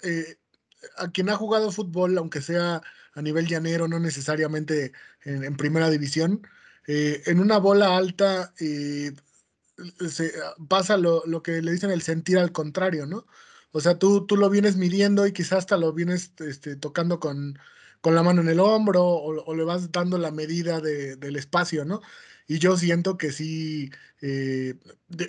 a 0.98 1.12
quien 1.12 1.30
ha 1.30 1.36
jugado 1.36 1.70
fútbol, 1.72 2.18
aunque 2.18 2.42
sea 2.42 2.82
a 3.14 3.22
nivel 3.22 3.48
llanero, 3.48 3.88
no 3.88 4.00
necesariamente 4.00 4.94
en, 5.24 5.56
primera 5.58 5.90
división. 5.90 6.48
Eh, 6.88 7.22
en 7.26 7.40
una 7.40 7.58
bola 7.58 7.96
alta 7.98 8.54
eh, 8.60 9.12
se 10.10 10.34
pasa 10.68 10.98
lo, 10.98 11.24
que 11.44 11.62
le 11.62 11.72
dicen 11.72 11.92
el 11.92 12.02
sentir 12.02 12.38
al 12.38 12.52
contrario, 12.52 13.06
¿no? 13.06 13.26
O 13.72 13.80
sea, 13.80 13.98
tú, 13.98 14.26
tú 14.26 14.36
lo 14.38 14.50
vienes 14.50 14.76
midiendo 14.78 15.26
y 15.26 15.32
quizás 15.34 15.60
hasta 15.60 15.78
lo 15.78 15.94
vienes 15.94 16.34
este, 16.40 16.76
tocando 16.76 17.20
con, 17.20 17.58
con, 18.02 18.16
la 18.16 18.24
mano 18.24 18.42
en 18.42 18.50
el 18.50 18.60
hombro 18.60 19.04
o, 19.04 19.56
le 19.56 19.64
vas 19.64 19.92
dando 19.92 20.18
la 20.18 20.32
medida 20.32 20.80
del 20.82 21.36
espacio, 21.36 21.86
¿no? 21.86 22.02
Y 22.48 22.60
yo 22.60 22.76
siento 22.76 23.18
que 23.18 23.32
sí, 23.32 23.92
eh, 24.22 24.76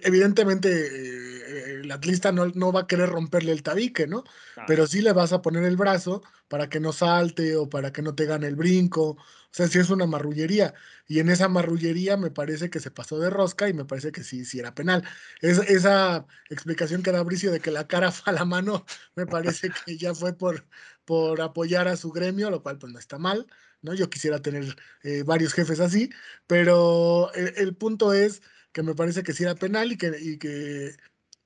evidentemente 0.03 0.71
eh, 0.71 1.81
el 1.83 1.93
atlista 1.93 2.33
no, 2.33 2.47
no, 2.49 2.73
va 2.73 2.81
a 2.81 2.87
querer 2.89 3.11
romperle 3.11 3.53
el 3.53 3.63
tabique, 3.63 4.07
¿no? 4.09 4.25
Pero 4.67 4.87
sí 4.87 5.03
le 5.03 5.13
vas 5.13 5.33
a 5.33 5.41
poner 5.41 5.63
el 5.65 5.77
brazo 5.77 6.23
para 6.49 6.69
que 6.69 6.81
no 6.81 6.93
salte 6.93 7.57
o 7.57 7.69
para 7.69 7.93
que 7.93 8.03
no 8.03 8.15
te 8.15 8.27
gane 8.27 8.49
el 8.49 8.57
brinco. 8.57 9.11
O 9.11 9.55
sea, 9.55 9.69
sí 9.69 9.79
es 9.79 9.91
una 9.91 10.07
marrullería. 10.07 10.75
Y 11.07 11.21
en 11.21 11.29
esa 11.29 11.49
marrullería 11.49 12.17
me 12.17 12.31
parece 12.31 12.71
que 12.71 12.81
se 12.81 12.91
pasó 12.91 13.19
de 13.19 13.31
rosca 13.31 13.69
y 13.69 13.73
me 13.73 13.85
parece 13.85 14.13
que 14.13 14.25
sí, 14.25 14.45
sí 14.45 14.59
era 14.59 14.75
penal. 14.75 15.05
Es, 15.41 15.59
esa 15.59 16.27
explicación 16.51 17.03
que 17.03 17.13
da 17.13 17.23
Bricio 17.23 17.53
de 17.53 17.61
que 17.61 17.71
la 17.71 17.87
cara 17.87 18.11
fue 18.11 18.33
a 18.33 18.37
la 18.37 18.45
mano, 18.45 18.85
me 19.15 19.27
parece 19.27 19.71
que 19.85 19.97
ya 19.97 20.15
fue 20.15 20.33
por, 20.33 20.67
por 21.05 21.41
apoyar 21.41 21.89
a 21.89 21.97
su 21.97 22.11
gremio, 22.13 22.51
lo 22.51 22.63
cual 22.63 22.79
pues 22.79 22.93
no 22.93 22.99
está 22.99 23.19
mal. 23.19 23.47
¿no? 23.83 23.95
Yo 23.95 24.11
quisiera 24.11 24.41
tener 24.41 24.77
eh, 25.03 25.23
varios 25.25 25.53
jefes 25.55 25.81
así, 25.81 26.11
pero 26.47 27.33
el, 27.35 27.75
punto 27.77 28.13
es 28.13 28.43
que 28.73 28.83
me 28.83 28.95
parece 28.95 29.23
que 29.23 29.33
sí 29.33 29.43
era 29.45 29.55
penal 29.55 29.93
y 29.93 29.99
que, 29.99 30.13
y 30.21 30.39
que 30.39 30.97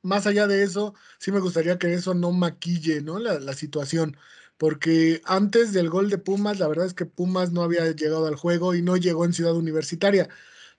más 0.02 0.26
allá 0.26 0.46
de 0.46 0.62
eso, 0.62 0.94
sí 1.18 1.32
me 1.32 1.40
gustaría 1.40 1.78
que 1.78 1.92
eso 1.94 2.14
no 2.14 2.32
maquille, 2.32 3.00
¿no? 3.02 3.18
La, 3.18 3.40
la, 3.40 3.54
situación, 3.54 4.16
porque 4.58 5.22
antes 5.24 5.72
del 5.72 5.90
gol 5.90 6.10
de 6.10 6.18
Pumas, 6.18 6.58
la 6.58 6.68
verdad 6.68 6.86
es 6.86 6.94
que 6.94 7.06
Pumas 7.06 7.52
no 7.52 7.62
había 7.62 7.90
llegado 7.92 8.26
al 8.26 8.36
juego 8.36 8.74
y 8.74 8.82
no 8.82 8.96
llegó 8.96 9.24
en 9.24 9.32
Ciudad 9.32 9.54
Universitaria. 9.56 10.28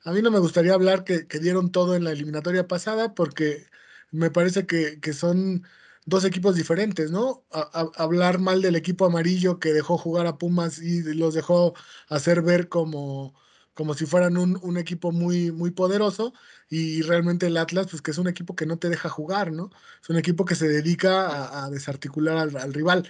A 0.04 0.12
mí 0.14 0.22
no 0.22 0.32
me 0.32 0.40
gustaría 0.40 0.74
hablar 0.74 1.04
que, 1.04 1.28
que 1.28 1.40
dieron 1.40 1.72
todo 1.72 1.96
en 1.96 2.04
la 2.04 2.12
eliminatoria 2.12 2.68
pasada, 2.68 3.14
porque 3.16 3.68
me 4.12 4.32
parece 4.32 4.66
que, 4.66 5.00
que 5.00 5.14
son 5.14 5.64
dos 6.08 6.24
equipos 6.24 6.56
diferentes, 6.56 7.12
¿no? 7.12 7.46
hablar 7.52 8.40
mal 8.40 8.62
del 8.62 8.78
equipo 8.78 9.06
amarillo 9.06 9.60
que 9.60 9.74
dejó 9.74 9.98
jugar 9.98 10.26
a 10.26 10.38
Pumas 10.38 10.80
y 10.80 11.04
los 11.14 11.34
dejó 11.34 11.76
hacer 12.08 12.42
ver 12.42 12.70
como, 12.70 13.36
como 13.74 13.94
si 13.94 14.06
fueran 14.06 14.38
un, 14.38 14.78
equipo 14.78 15.12
muy, 15.12 15.52
muy 15.52 15.72
poderoso 15.72 16.34
y 16.70 17.02
realmente 17.02 17.48
el 17.48 17.58
Atlas, 17.58 17.88
pues 17.92 18.02
que 18.02 18.12
es 18.12 18.18
un 18.20 18.30
equipo 18.30 18.56
que 18.56 18.66
no 18.66 18.80
te 18.80 18.88
deja 18.88 19.10
jugar, 19.10 19.52
¿no? 19.52 19.70
Es 20.02 20.10
un 20.10 20.16
equipo 20.18 20.46
que 20.46 20.56
se 20.56 20.70
dedica 20.70 21.66
a, 21.66 21.70
desarticular 21.70 22.56
al, 22.58 22.74
rival. 22.74 23.10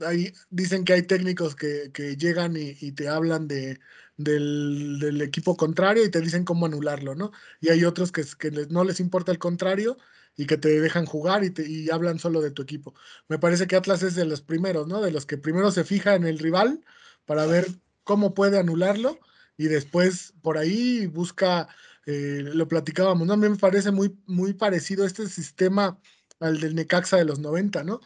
Ahí 0.00 0.32
dicen 0.50 0.84
que 0.84 0.92
hay 0.92 1.02
técnicos 1.02 1.56
que, 1.56 1.90
llegan 2.16 2.56
y, 2.56 2.92
te 2.92 3.08
hablan 3.08 3.48
de, 3.48 3.80
del, 4.16 5.20
equipo 5.20 5.56
contrario 5.56 6.04
y 6.04 6.10
te 6.10 6.20
dicen 6.20 6.44
cómo 6.44 6.66
anularlo, 6.66 7.16
¿no? 7.16 7.32
Y 7.60 7.70
hay 7.70 7.84
otros 7.84 8.12
que, 8.12 8.24
que 8.38 8.50
no 8.70 8.84
les 8.84 9.00
importa 9.00 9.32
el 9.32 9.38
contrario 9.38 9.96
y 10.36 10.46
que 10.46 10.58
te 10.58 10.80
dejan 10.80 11.06
jugar 11.06 11.44
y, 11.44 11.50
te, 11.50 11.68
y 11.68 11.90
hablan 11.90 12.18
solo 12.18 12.40
de 12.40 12.50
tu 12.50 12.62
equipo. 12.62 12.94
Me 13.28 13.38
parece 13.38 13.66
que 13.66 13.76
Atlas 13.76 14.02
es 14.02 14.14
de 14.14 14.26
los 14.26 14.42
primeros, 14.42 14.86
¿no? 14.86 15.00
De 15.00 15.10
los 15.10 15.26
que 15.26 15.38
primero 15.38 15.70
se 15.70 15.84
fija 15.84 16.14
en 16.14 16.24
el 16.24 16.38
rival 16.38 16.84
para 17.24 17.46
ver 17.46 17.66
cómo 18.04 18.34
puede 18.34 18.58
anularlo 18.58 19.18
y 19.56 19.66
después 19.66 20.34
por 20.42 20.58
ahí 20.58 21.06
busca, 21.06 21.68
eh, 22.06 22.42
lo 22.44 22.68
platicábamos, 22.68 23.26
¿no? 23.26 23.34
A 23.34 23.36
mí 23.36 23.48
me 23.48 23.56
parece 23.56 23.90
muy, 23.90 24.18
muy 24.26 24.52
parecido 24.54 25.06
este 25.06 25.26
sistema 25.28 25.98
al 26.40 26.60
del 26.60 26.74
Necaxa 26.74 27.16
de 27.16 27.24
los 27.24 27.38
90, 27.38 27.84
¿no? 27.84 28.00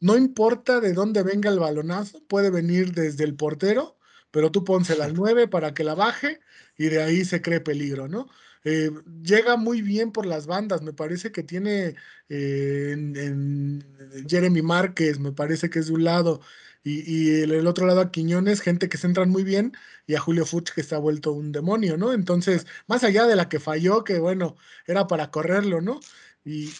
no 0.00 0.16
importa 0.16 0.80
de 0.80 0.92
dónde 0.92 1.22
venga 1.22 1.50
el 1.50 1.58
balonazo, 1.58 2.22
puede 2.26 2.50
venir 2.50 2.92
desde 2.92 3.24
el 3.24 3.34
portero, 3.34 3.98
pero 4.30 4.50
tú 4.50 4.64
pónsela 4.64 5.04
al 5.04 5.14
9 5.14 5.48
para 5.48 5.74
que 5.74 5.84
la 5.84 5.94
baje 5.94 6.40
y 6.76 6.86
de 6.86 7.02
ahí 7.02 7.24
se 7.24 7.40
cree 7.42 7.60
peligro, 7.60 8.08
¿no? 8.08 8.28
Eh, 8.68 8.90
llega 9.22 9.56
muy 9.56 9.80
bien 9.80 10.10
por 10.10 10.26
las 10.26 10.46
bandas, 10.48 10.82
me 10.82 10.92
parece 10.92 11.30
que 11.30 11.44
tiene 11.44 11.94
eh, 12.28 12.90
en, 12.94 13.84
Jeremy 14.28 14.60
Márquez, 14.60 15.20
me 15.20 15.30
parece 15.30 15.70
que 15.70 15.78
es 15.78 15.86
de 15.86 15.92
un 15.92 16.02
lado, 16.02 16.40
y, 16.82 17.42
el, 17.42 17.64
otro 17.68 17.86
lado 17.86 18.00
a 18.00 18.10
Quiñones, 18.10 18.60
gente 18.60 18.88
que 18.88 18.98
se 18.98 19.06
entran 19.06 19.30
muy 19.30 19.44
bien, 19.44 19.72
y 20.08 20.16
a 20.16 20.20
Julio 20.20 20.44
Fuchs 20.46 20.72
que 20.72 20.80
está 20.80 20.98
vuelto 20.98 21.30
un 21.32 21.52
demonio, 21.52 21.96
¿no? 21.96 22.12
Entonces, 22.12 22.66
más 22.88 23.04
allá 23.04 23.26
de 23.26 23.36
la 23.36 23.48
que 23.48 23.60
falló, 23.60 24.02
que 24.02 24.18
bueno, 24.18 24.56
era 24.86 25.06
para 25.06 25.30
correrlo, 25.30 25.80
¿no? 25.80 26.00
Y, 26.44 26.70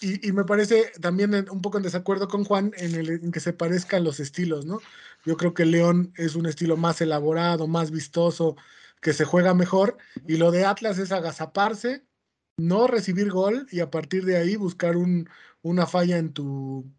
y, 0.00 0.32
me 0.32 0.44
parece 0.44 0.90
también 1.02 1.34
un 1.50 1.60
poco 1.60 1.76
en 1.76 1.82
desacuerdo 1.82 2.28
con 2.28 2.44
Juan 2.44 2.72
en, 2.78 2.94
el, 2.94 3.10
en 3.10 3.30
que 3.30 3.40
se 3.40 3.52
parezcan 3.52 4.04
los 4.04 4.20
estilos, 4.20 4.64
¿no? 4.64 4.80
Yo 5.26 5.36
creo 5.36 5.52
que 5.52 5.66
León 5.66 6.12
es 6.16 6.34
un 6.34 6.46
estilo 6.46 6.78
más 6.78 7.00
elaborado, 7.02 7.66
más 7.66 7.90
vistoso, 7.90 8.56
que 9.00 9.12
se 9.12 9.24
juega 9.24 9.54
mejor. 9.54 9.98
Y 10.26 10.36
lo 10.36 10.50
de 10.50 10.64
Atlas 10.64 10.98
es 10.98 11.12
agazaparse, 11.12 12.04
no 12.56 12.86
recibir 12.86 13.30
gol 13.30 13.66
y 13.70 13.80
a 13.80 13.90
partir 13.90 14.24
de 14.24 14.36
ahí 14.36 14.56
buscar 14.56 14.96
un, 14.96 15.28
una 15.62 15.86
falla 15.86 16.18
en 16.18 16.32
tu 16.32 16.90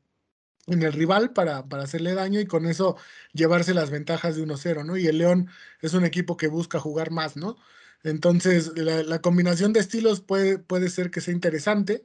en 0.67 0.83
el 0.83 0.93
rival 0.93 1.33
para, 1.33 1.67
para, 1.67 1.83
hacerle 1.83 2.13
daño 2.13 2.39
y 2.39 2.45
con 2.45 2.65
eso 2.65 2.95
llevarse 3.33 3.73
las 3.73 3.89
ventajas 3.89 4.35
de 4.35 4.43
1-0, 4.43 4.85
¿no? 4.85 4.95
Y 4.95 5.07
el 5.07 5.17
León 5.17 5.49
es 5.81 5.93
un 5.93 6.05
equipo 6.05 6.37
que 6.37 6.47
busca 6.47 6.79
jugar 6.79 7.11
más, 7.11 7.35
¿no? 7.35 7.57
Entonces, 8.03 8.71
la, 8.75 9.21
combinación 9.21 9.73
de 9.73 9.79
estilos 9.79 10.21
puede, 10.21 10.57
puede, 10.59 10.89
ser 10.89 11.11
que 11.11 11.21
sea 11.21 11.33
interesante. 11.33 12.03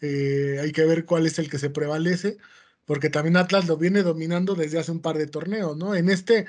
Eh, 0.00 0.58
hay 0.60 0.72
que 0.72 0.84
ver 0.84 1.04
cuál 1.04 1.26
es 1.26 1.38
el 1.38 1.50
que 1.50 1.58
se 1.58 1.70
prevalece, 1.70 2.38
porque 2.84 3.10
también 3.10 3.36
Atlas 3.36 3.66
lo 3.66 3.76
viene 3.76 4.02
dominando 4.02 4.54
desde 4.54 4.78
hace 4.78 4.92
un 4.92 5.00
par 5.00 5.18
de 5.18 5.26
torneos, 5.26 5.76
¿no? 5.76 5.94
En 5.94 6.10
este 6.10 6.46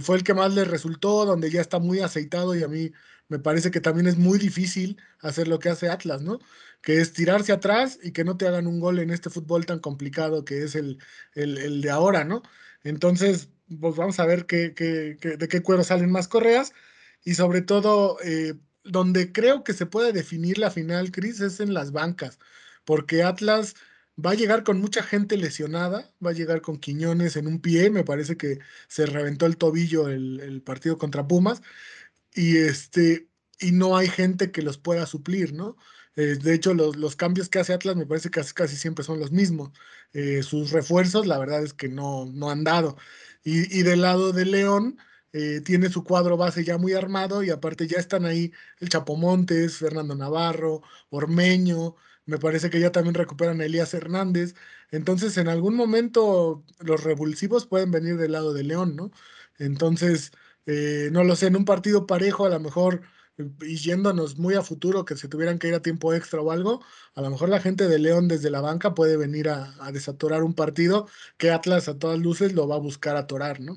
fue 0.00 0.16
el 0.16 0.24
que 0.24 0.34
más 0.34 0.54
le 0.54 0.64
resultó, 0.64 1.24
donde 1.26 1.50
ya 1.50 1.60
está 1.60 1.78
muy 1.78 2.00
aceitado 2.00 2.54
y 2.54 2.62
a 2.62 2.68
mí 2.68 2.92
me 3.28 3.38
parece 3.38 3.70
que 3.70 3.80
también 3.80 4.06
es 4.06 4.16
muy 4.16 4.38
difícil 4.38 5.00
hacer 5.20 5.48
lo 5.48 5.58
que 5.58 5.70
hace 5.70 5.88
Atlas, 5.88 6.22
¿no? 6.22 6.38
Que 6.82 7.00
es 7.00 7.12
tirarse 7.12 7.52
atrás 7.52 7.98
y 8.02 8.12
que 8.12 8.24
no 8.24 8.36
te 8.36 8.46
hagan 8.46 8.66
un 8.66 8.80
gol 8.80 8.98
en 8.98 9.10
este 9.10 9.30
fútbol 9.30 9.66
tan 9.66 9.78
complicado 9.80 10.44
que 10.44 10.62
es 10.64 10.74
el, 10.74 10.98
el, 11.34 11.80
de 11.80 11.90
ahora, 11.90 12.24
¿no? 12.24 12.42
Entonces, 12.82 13.48
pues 13.80 13.96
vamos 13.96 14.20
a 14.20 14.26
ver 14.26 14.46
qué, 14.46 14.70
de 14.70 15.48
qué 15.48 15.62
cuero 15.62 15.84
salen 15.84 16.10
más 16.10 16.28
correas 16.28 16.72
y 17.24 17.34
sobre 17.34 17.62
todo, 17.62 18.18
eh, 18.22 18.54
donde 18.84 19.32
creo 19.32 19.64
que 19.64 19.72
se 19.72 19.86
puede 19.86 20.12
definir 20.12 20.58
la 20.58 20.70
final, 20.70 21.10
Cris, 21.10 21.40
es 21.40 21.60
en 21.60 21.72
las 21.74 21.92
bancas, 21.92 22.38
porque 22.84 23.22
Atlas 23.22 23.74
Va 24.22 24.30
a 24.32 24.34
llegar 24.34 24.62
con 24.64 24.80
mucha 24.80 25.02
gente 25.02 25.36
lesionada, 25.36 26.12
va 26.24 26.30
a 26.30 26.34
llegar 26.34 26.60
con 26.62 26.78
Quiñones 26.78 27.36
en 27.36 27.46
un 27.46 27.60
pie, 27.60 27.90
me 27.90 28.04
parece 28.04 28.36
que 28.36 28.60
se 28.88 29.06
reventó 29.06 29.46
el 29.46 29.56
tobillo 29.56 30.08
el, 30.08 30.62
partido 30.62 30.98
contra 30.98 31.26
Pumas, 31.26 31.62
y 32.34 32.58
este, 32.58 33.28
y 33.60 33.72
no 33.72 33.96
hay 33.96 34.08
gente 34.08 34.52
que 34.52 34.62
los 34.62 34.78
pueda 34.78 35.06
suplir, 35.06 35.52
¿no? 35.54 35.76
Eh, 36.16 36.36
de 36.40 36.54
hecho, 36.54 36.74
los, 36.74 36.96
los, 36.96 37.16
cambios 37.16 37.48
que 37.48 37.58
hace 37.58 37.72
Atlas 37.72 37.96
me 37.96 38.06
parece 38.06 38.30
que 38.30 38.40
casi, 38.40 38.54
casi 38.54 38.76
siempre 38.76 39.04
son 39.04 39.18
los 39.20 39.32
mismos. 39.32 39.72
Eh, 40.12 40.42
sus 40.44 40.70
refuerzos, 40.70 41.26
la 41.26 41.38
verdad 41.38 41.64
es 41.64 41.74
que 41.74 41.88
no, 41.88 42.26
no 42.26 42.50
han 42.50 42.64
dado. 42.64 42.96
Y, 43.44 43.78
y 43.78 43.82
del 43.82 44.02
lado 44.02 44.32
de 44.32 44.44
León, 44.46 44.98
eh, 45.36 45.60
tiene 45.62 45.90
su 45.90 46.04
cuadro 46.04 46.36
base 46.36 46.62
ya 46.62 46.78
muy 46.78 46.92
armado 46.92 47.42
y 47.42 47.50
aparte 47.50 47.88
ya 47.88 47.98
están 47.98 48.24
ahí 48.24 48.52
el 48.78 48.88
Chapomontes, 48.88 49.78
Fernando 49.78 50.14
Navarro, 50.14 50.82
Ormeño, 51.10 51.96
me 52.26 52.38
parece 52.38 52.70
que 52.70 52.80
ya 52.80 52.92
también 52.92 53.14
recuperan 53.14 53.60
a 53.60 53.64
Elías 53.64 53.94
Hernández. 53.94 54.54
Entonces, 54.90 55.36
en 55.38 55.48
algún 55.48 55.74
momento 55.76 56.64
los 56.80 57.04
revulsivos 57.04 57.66
pueden 57.66 57.90
venir 57.90 58.16
del 58.16 58.32
lado 58.32 58.52
de 58.52 58.64
León, 58.64 58.96
¿no? 58.96 59.10
Entonces, 59.58 60.32
eh, 60.66 61.08
no 61.12 61.24
lo 61.24 61.36
sé, 61.36 61.46
en 61.48 61.56
un 61.56 61.64
partido 61.64 62.06
parejo, 62.06 62.46
a 62.46 62.48
lo 62.50 62.60
mejor 62.60 63.02
y 63.62 63.76
yéndonos 63.76 64.38
muy 64.38 64.54
a 64.54 64.62
futuro, 64.62 65.04
que 65.04 65.16
se 65.16 65.28
tuvieran 65.28 65.58
que 65.58 65.68
ir 65.68 65.74
a 65.74 65.82
tiempo 65.82 66.14
extra 66.14 66.40
o 66.40 66.52
algo, 66.52 66.82
a 67.14 67.20
lo 67.22 67.30
mejor 67.30 67.48
la 67.48 67.60
gente 67.60 67.88
de 67.88 67.98
León 67.98 68.28
desde 68.28 68.50
la 68.50 68.60
banca 68.60 68.94
puede 68.94 69.16
venir 69.16 69.48
a, 69.48 69.74
a 69.84 69.90
desatorar 69.92 70.42
un 70.44 70.54
partido 70.54 71.08
que 71.36 71.50
Atlas 71.50 71.88
a 71.88 71.98
todas 71.98 72.18
luces 72.20 72.52
lo 72.54 72.68
va 72.68 72.76
a 72.76 72.78
buscar 72.78 73.16
atorar, 73.16 73.60
¿no? 73.60 73.76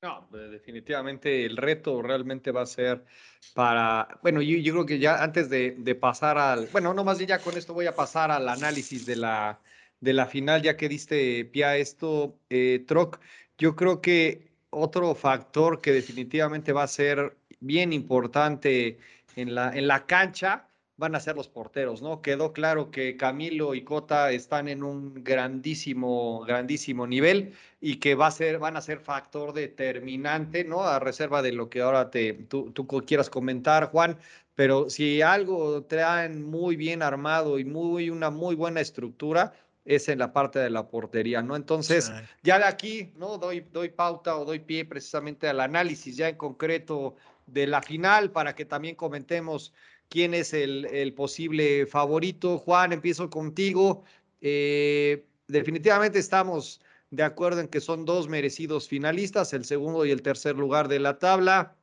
No, 0.00 0.28
definitivamente 0.30 1.44
el 1.44 1.56
reto 1.56 2.00
realmente 2.02 2.52
va 2.52 2.62
a 2.62 2.66
ser 2.66 3.04
para, 3.52 4.06
bueno, 4.22 4.40
yo, 4.40 4.56
yo 4.58 4.72
creo 4.74 4.86
que 4.86 4.98
ya 5.00 5.24
antes 5.24 5.50
de, 5.50 5.98
pasar 6.00 6.38
al, 6.38 6.68
bueno, 6.68 6.94
no 6.94 7.02
más 7.02 7.18
bien 7.18 7.28
ya 7.28 7.40
con 7.40 7.56
esto 7.56 7.74
voy 7.74 7.86
a 7.86 7.96
pasar 7.96 8.30
al 8.30 8.48
análisis 8.48 9.06
de 9.06 9.16
la, 9.16 9.60
de 9.98 10.12
la 10.12 10.26
final, 10.26 10.62
ya 10.62 10.76
que 10.76 10.88
diste 10.88 11.44
pie 11.46 11.64
a 11.64 11.76
esto, 11.76 12.38
eh, 12.48 12.84
Troc, 12.86 13.18
yo 13.58 13.74
creo 13.74 14.00
que 14.00 14.52
otro 14.70 15.16
factor 15.16 15.80
que 15.80 15.90
definitivamente 15.92 16.72
va 16.72 16.84
a 16.84 16.88
ser 16.88 17.36
bien 17.58 17.92
importante 17.92 19.00
en 19.34 19.54
la, 19.56 19.76
en 19.76 19.88
la 19.88 20.06
cancha 20.06 20.67
van 20.98 21.14
a 21.14 21.20
ser 21.20 21.36
los 21.36 21.48
porteros, 21.48 22.02
¿no? 22.02 22.20
Quedó 22.20 22.52
claro 22.52 22.90
que 22.90 23.16
Camilo 23.16 23.74
y 23.74 23.84
Cota 23.84 24.32
están 24.32 24.68
en 24.68 24.82
un 24.82 25.22
grandísimo, 25.22 26.40
grandísimo 26.40 27.06
nivel 27.06 27.54
y 27.80 27.96
que 27.96 28.16
va 28.16 28.26
a 28.26 28.32
ser, 28.32 28.58
van 28.58 28.76
a 28.76 28.82
ser 28.82 28.98
factor 28.98 29.52
determinante, 29.52 30.64
¿no? 30.64 30.82
A 30.82 30.98
reserva 30.98 31.40
de 31.40 31.52
lo 31.52 31.70
que 31.70 31.82
ahora 31.82 32.10
te, 32.10 32.34
tú, 32.34 32.72
tú 32.72 32.86
quieras 33.06 33.30
comentar, 33.30 33.90
Juan, 33.92 34.18
pero 34.56 34.90
si 34.90 35.22
algo 35.22 35.84
traen 35.84 36.42
muy 36.42 36.74
bien 36.74 37.00
armado 37.02 37.60
y 37.60 37.64
muy, 37.64 38.10
una 38.10 38.30
muy 38.30 38.56
buena 38.56 38.80
estructura, 38.80 39.54
es 39.84 40.08
en 40.08 40.18
la 40.18 40.32
parte 40.32 40.58
de 40.58 40.68
la 40.68 40.88
portería, 40.88 41.42
¿no? 41.42 41.54
Entonces, 41.54 42.12
ya 42.42 42.58
de 42.58 42.64
aquí, 42.64 43.12
¿no? 43.16 43.38
Doy, 43.38 43.60
doy 43.72 43.88
pauta 43.90 44.36
o 44.36 44.44
doy 44.44 44.58
pie 44.58 44.84
precisamente 44.84 45.48
al 45.48 45.60
análisis 45.60 46.16
ya 46.16 46.28
en 46.28 46.36
concreto 46.36 47.14
de 47.46 47.68
la 47.68 47.80
final 47.80 48.32
para 48.32 48.54
que 48.54 48.64
también 48.64 48.96
comentemos 48.96 49.72
quién 50.08 50.34
es 50.34 50.52
el, 50.54 51.12
posible 51.14 51.86
favorito. 51.86 52.58
Juan, 52.58 52.92
empiezo 52.92 53.30
contigo. 53.30 54.04
Eh, 54.40 55.26
definitivamente 55.48 56.18
estamos 56.18 56.80
de 57.10 57.22
acuerdo 57.22 57.60
en 57.60 57.68
que 57.68 57.80
son 57.80 58.04
dos 58.04 58.28
merecidos 58.28 58.88
finalistas, 58.88 59.52
el 59.52 59.64
segundo 59.64 60.04
y 60.04 60.10
el 60.10 60.22
tercer 60.22 60.56
lugar 60.56 60.88
de 60.88 60.98
la 61.00 61.18
tabla. 61.18 61.76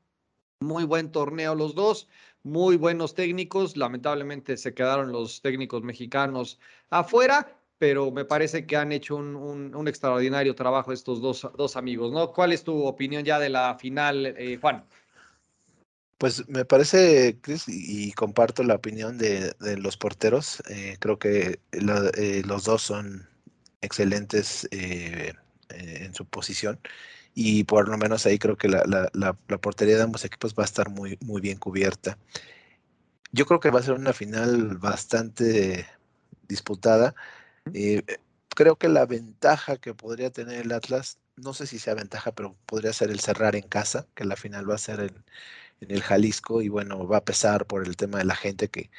Muy 0.61 0.83
buen 0.85 1.11
torneo 1.11 1.55
los 1.55 1.75
dos, 1.75 2.07
muy 2.43 2.77
buenos 2.77 3.13
técnicos. 3.13 3.75
Lamentablemente 3.77 4.57
se 4.57 4.73
quedaron 4.73 5.11
los 5.11 5.41
técnicos 5.41 5.83
mexicanos 5.83 6.59
afuera, 6.89 7.59
pero 7.77 8.11
me 8.11 8.25
parece 8.25 8.65
que 8.65 8.77
han 8.77 8.91
hecho 8.91 9.17
un 9.17 9.88
extraordinario 9.88 10.55
trabajo 10.55 10.93
estos 10.93 11.21
dos, 11.21 11.47
dos, 11.57 11.75
amigos, 11.75 12.11
¿no? 12.11 12.31
¿Cuál 12.31 12.53
es 12.53 12.63
tu 12.63 12.85
opinión 12.85 13.23
ya 13.25 13.39
de 13.39 13.49
la 13.49 13.75
final, 13.75 14.27
eh, 14.27 14.57
Juan? 14.61 14.85
Pues 16.17 16.47
me 16.47 16.63
parece, 16.63 17.39
Chris, 17.41 17.65
y, 17.67 18.13
comparto 18.13 18.63
la 18.63 18.75
opinión 18.75 19.17
de, 19.17 19.54
de 19.60 19.78
los 19.78 19.97
porteros. 19.97 20.63
Eh, 20.69 20.95
creo 20.99 21.19
que 21.19 21.60
lo, 21.73 22.08
eh, 22.13 22.41
los 22.45 22.63
dos 22.63 22.84
son 22.84 23.28
excelentes 23.82 24.67
eh, 24.71 25.34
en 25.69 26.13
su 26.13 26.25
posición 26.25 26.80
y 27.34 27.65
por 27.65 27.89
lo 27.89 27.97
menos 27.97 28.25
ahí 28.25 28.39
creo 28.39 28.58
que 28.58 28.69
la, 28.69 28.84
la, 28.86 29.10
la, 29.13 29.38
la, 29.47 29.58
portería 29.60 29.97
de 29.97 30.04
ambos 30.04 30.25
equipos 30.25 30.56
va 30.56 30.63
a 30.63 30.65
estar 30.65 30.89
muy, 30.89 31.17
muy 31.21 31.41
bien 31.41 31.58
cubierta. 31.60 32.17
Yo 33.32 33.45
creo 33.45 33.60
que 33.60 33.71
va 33.71 33.80
a 33.82 33.84
ser 33.84 33.95
una 33.95 34.13
final 34.13 34.78
bastante 34.78 35.88
disputada. 36.47 37.15
creo 38.56 38.78
que 38.78 38.89
la 38.89 39.06
ventaja 39.06 39.78
que 39.78 39.93
podría 39.93 40.32
tener 40.32 40.62
el 40.62 40.71
Atlas, 40.71 41.19
no 41.36 41.54
sé 41.54 41.67
si 41.67 41.80
sea 41.80 41.93
ventaja, 41.93 42.32
pero 42.34 42.56
podría 42.65 42.93
ser 42.93 43.12
el 43.12 43.19
cerrar 43.19 43.56
en 43.56 43.67
casa, 43.67 44.08
que 44.15 44.25
la 44.25 44.36
final 44.36 44.69
va 44.69 44.75
a 44.75 44.78
ser 44.78 44.99
en 45.01 45.25
en 45.81 45.91
el 45.91 46.01
Jalisco 46.03 46.61
y 46.61 46.69
bueno, 46.69 47.07
va 47.07 47.17
a 47.17 47.25
pesar 47.25 47.65
por 47.67 47.85
el 47.85 47.97
tema 47.97 48.19
de 48.19 48.25
la 48.25 48.35
gente 48.35 48.69
que, 48.69 48.89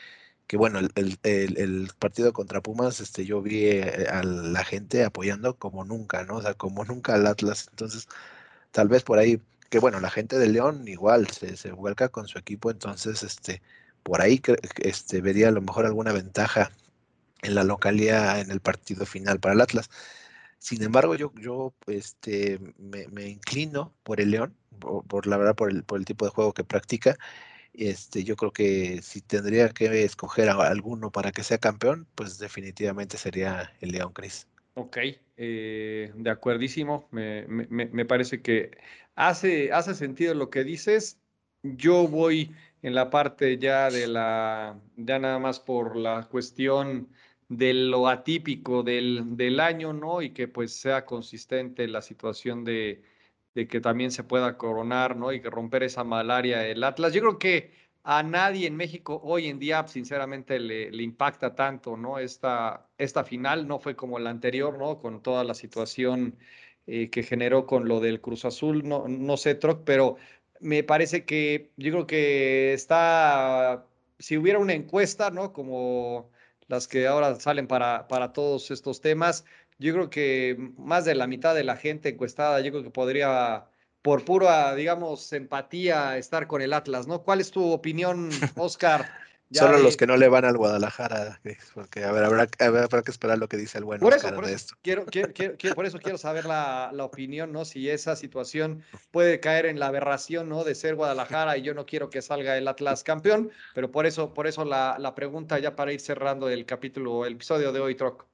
que 0.47 0.57
bueno, 0.57 0.79
el, 0.79 0.93
el, 0.95 1.19
el, 1.59 1.91
partido 1.99 2.33
contra 2.33 2.62
Pumas, 2.62 3.01
este, 3.01 3.25
yo 3.25 3.43
vi 3.43 3.67
eh, 3.67 4.07
a 4.11 4.23
la 4.23 4.65
gente 4.65 5.05
apoyando 5.05 5.57
como 5.59 5.85
nunca, 5.85 6.25
¿no? 6.25 6.37
O 6.37 6.43
sea, 6.43 6.55
como 6.55 6.85
nunca 6.85 7.15
al 7.15 7.27
Atlas. 7.27 7.69
Entonces, 7.71 8.09
tal 8.73 8.89
vez 8.89 9.03
por 9.05 9.19
ahí, 9.19 9.41
que 9.71 9.79
bueno, 9.81 10.01
la 10.01 10.11
gente 10.11 10.39
de 10.39 10.49
León 10.49 10.87
igual 10.89 11.29
se, 11.29 11.57
se 11.57 11.73
vuelca 11.73 12.09
con 12.11 12.29
su 12.29 12.39
equipo, 12.39 12.71
entonces, 12.71 13.23
este, 13.23 13.62
por 14.03 14.21
ahí 14.23 14.41
este, 14.79 15.21
vería 15.21 15.49
a 15.49 15.53
lo 15.53 15.62
mejor 15.62 15.87
alguna 15.87 16.12
ventaja 16.12 16.71
en 17.43 17.55
la 17.55 17.65
localidad 17.65 18.41
en 18.41 18.51
el 18.51 18.61
partido 18.61 19.07
final 19.07 19.41
para 19.41 19.55
el 19.55 19.61
Atlas. 19.61 19.91
Sin 20.59 20.83
embargo, 20.83 21.15
yo, 21.17 21.33
yo 21.37 21.75
este, 21.87 22.61
me, 22.79 23.09
me 23.09 23.29
inclino 23.29 23.95
por 24.03 24.21
el 24.21 24.31
León, 24.33 24.57
por, 24.79 25.27
la 25.27 25.37
verdad, 25.37 25.55
por 25.55 25.71
el, 25.71 25.83
por 25.85 25.99
el 25.99 26.05
tipo 26.05 26.25
de 26.25 26.31
juego 26.31 26.53
que 26.53 26.65
practica. 26.65 27.17
Este, 27.73 28.25
yo 28.25 28.37
creo 28.37 28.53
que 28.53 29.03
si 29.03 29.21
tendría 29.21 29.69
que 29.69 30.05
escoger 30.05 30.49
a 30.49 30.67
alguno 30.67 31.11
para 31.11 31.31
que 31.31 31.43
sea 31.43 31.59
campeón, 31.59 32.07
pues 32.15 32.39
definitivamente 32.39 33.19
sería 33.19 33.73
el 33.81 33.91
León 33.93 34.12
Cris. 34.12 34.49
Ok, 34.75 34.99
eh, 35.37 36.12
de 36.15 36.31
acuerdísimo. 36.31 37.09
Me, 37.11 37.47
me, 37.49 37.67
me, 37.87 38.05
parece 38.05 38.41
que 38.43 38.71
hace, 39.15 39.73
hace 39.73 39.95
sentido 39.95 40.35
lo 40.35 40.51
que 40.51 40.65
dices. 40.65 41.21
Yo 41.62 42.09
voy 42.09 42.55
en 42.83 42.95
la 42.95 43.11
parte 43.11 43.59
ya 43.59 43.91
de 43.91 44.07
la, 44.07 44.81
ya 44.97 45.19
nada 45.19 45.39
más 45.39 45.61
por 45.61 45.97
la 45.97 46.29
cuestión 46.31 47.09
de 47.49 47.75
lo 47.75 48.09
atípico 48.09 48.83
del, 48.83 49.37
del 49.37 49.61
año, 49.61 49.93
¿no? 49.93 50.23
Y 50.23 50.31
que 50.31 50.49
pues 50.49 50.73
sea 50.73 51.05
consistente 51.05 51.89
la 51.89 52.03
situación 52.03 52.65
de, 52.65 53.03
de 53.57 53.66
que 53.66 53.81
también 53.81 54.11
se 54.12 54.23
pueda 54.23 54.59
coronar, 54.59 55.16
¿no? 55.16 55.33
Y 55.33 55.40
que 55.40 55.49
romper 55.49 55.83
esa 55.83 56.05
malaria 56.05 56.59
del 56.59 56.85
Atlas. 56.85 57.14
Yo 57.14 57.23
creo 57.23 57.38
que 57.38 57.73
a 58.05 58.23
nadie 58.23 58.66
en 58.66 58.77
México 58.77 59.19
hoy 59.25 59.49
en 59.49 59.59
día, 59.59 59.88
sinceramente, 59.88 60.61
le, 60.61 61.03
impacta 61.03 61.55
tanto, 61.55 61.97
¿no? 61.97 62.19
Esta, 62.19 62.87
esta 62.99 63.25
final 63.25 63.66
no 63.66 63.79
fue 63.79 63.97
como 63.97 64.19
la 64.19 64.29
anterior, 64.29 64.79
¿no? 64.79 64.99
Con 64.99 65.23
toda 65.23 65.42
la 65.42 65.55
situación 65.55 66.37
eh, 66.87 67.09
que 67.09 67.23
generó 67.23 67.66
con 67.66 67.88
lo 67.88 68.01
del 68.01 68.21
Cruz 68.21 68.45
Azul, 68.45 68.87
no, 68.87 69.09
no 69.09 69.38
sé, 69.38 69.55
Troc, 69.55 69.85
pero 69.85 70.16
me 70.61 70.83
parece 70.85 71.25
que 71.25 71.73
yo 71.79 71.92
creo 71.92 72.07
que 72.07 72.75
está, 72.75 73.87
si 74.19 74.37
hubiera 74.37 74.59
una 74.59 74.75
encuesta, 74.75 75.31
¿no? 75.31 75.55
Como 75.55 76.31
las 76.69 76.88
que 76.88 77.07
ahora 77.07 77.35
salen 77.37 77.66
para, 77.69 78.07
para 78.09 78.33
todos 78.35 78.71
estos 78.71 79.01
temas, 79.01 79.47
yo 79.79 79.93
creo 79.93 80.11
que 80.11 80.57
más 80.79 81.05
de 81.05 81.15
la 81.15 81.27
mitad 81.27 81.55
de 81.55 81.65
la 81.65 81.77
gente 81.77 82.11
encuestada, 82.11 82.61
yo 82.61 82.71
creo 82.71 82.83
que 82.83 82.91
podría, 82.91 83.67
por 84.03 84.25
pura, 84.25 84.75
digamos, 84.75 85.33
empatía, 85.33 86.17
estar 86.17 86.47
con 86.47 86.62
el 86.62 86.73
Atlas, 86.73 87.07
¿no? 87.07 87.23
¿Cuál 87.23 87.41
es 87.41 87.51
tu 87.51 87.71
opinión, 87.71 88.31
Oscar? 88.57 89.11
Solo 89.53 89.77
de... 89.77 89.83
los 89.85 89.97
que 89.97 90.09
no 90.09 90.17
le 90.17 90.29
van 90.29 90.45
al 90.45 90.57
Guadalajara, 90.57 91.41
porque 91.73 92.03
a 92.03 92.11
ver, 92.11 92.25
habrá, 92.25 92.49
habrá 92.59 93.03
que 93.03 93.11
esperar 93.12 93.39
lo 93.39 93.49
que 93.49 93.57
dice 93.57 93.79
el 93.79 93.85
bueno 93.85 94.01
por 94.01 94.12
eso, 94.12 94.35
por 94.35 94.45
de 94.45 94.53
eso, 94.53 94.57
esto. 94.57 94.75
Quiero, 94.83 95.07
quiero, 95.07 95.33
quiero, 95.33 95.77
por 95.77 95.87
eso 95.87 96.01
quiero 96.01 96.19
saber 96.19 96.47
la, 96.47 96.91
la, 96.93 97.05
opinión, 97.05 97.53
¿no? 97.53 97.65
Si 97.65 97.89
esa 97.89 98.17
situación 98.17 98.83
puede 99.12 99.39
caer 99.39 99.67
en 99.67 99.79
la 99.79 99.87
aberración, 99.87 100.49
¿no? 100.49 100.65
De 100.65 100.75
ser 100.75 100.97
Guadalajara 100.97 101.57
y 101.57 101.62
yo 101.62 101.75
no 101.75 101.87
quiero 101.87 102.11
que 102.11 102.23
salga 102.23 102.59
el 102.59 102.67
Atlas 102.67 103.05
campeón, 103.05 103.53
pero 103.73 103.93
por 103.93 104.07
eso, 104.07 104.35
por 104.35 104.49
eso 104.49 104.65
la, 104.65 104.97
la 104.99 105.15
pregunta 105.15 105.61
ya 105.61 105.77
para 105.77 105.93
ir 105.93 106.01
cerrando 106.01 106.49
el 106.49 106.67
capítulo, 106.67 107.25
el 107.25 107.35
episodio 107.35 107.71
de 107.71 107.79
hoy, 107.79 107.95
Troc. 107.95 108.27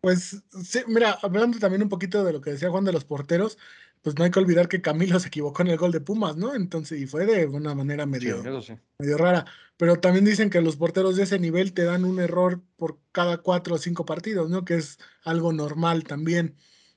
Pues 0.00 0.42
sí, 0.64 0.80
mira, 0.86 1.18
hablando 1.22 1.58
también 1.58 1.82
un 1.82 1.88
poquito 1.88 2.24
de 2.24 2.32
lo 2.32 2.40
que 2.40 2.50
decía 2.50 2.70
Juan 2.70 2.84
de 2.84 2.92
los 2.92 3.04
porteros, 3.04 3.58
pues 4.02 4.16
no 4.16 4.24
hay 4.24 4.30
que 4.30 4.38
olvidar 4.38 4.68
que 4.68 4.80
Camilo 4.80 5.18
se 5.18 5.28
equivocó 5.28 5.62
en 5.62 5.68
el 5.68 5.76
gol 5.76 5.90
de 5.90 6.00
Pumas, 6.00 6.36
¿no? 6.36 6.54
Entonces, 6.54 7.00
y 7.00 7.06
fue 7.06 7.26
de 7.26 7.46
una 7.46 7.74
manera 7.74 8.06
medio, 8.06 8.42
sí, 8.42 8.72
sí. 8.72 8.80
medio 8.98 9.18
rara. 9.18 9.44
Pero 9.76 9.98
también 10.00 10.24
dicen 10.24 10.50
que 10.50 10.60
los 10.60 10.76
porteros 10.76 11.16
de 11.16 11.24
ese 11.24 11.38
nivel 11.38 11.72
te 11.72 11.84
dan 11.84 12.04
un 12.04 12.20
error 12.20 12.60
por 12.76 12.98
cada 13.12 13.38
cuatro 13.38 13.74
o 13.74 13.78
cinco 13.78 14.04
partidos, 14.04 14.50
¿no? 14.50 14.64
Que 14.64 14.76
es 14.76 14.98
algo 15.24 15.52
normal 15.52 16.04
también. 16.04 16.56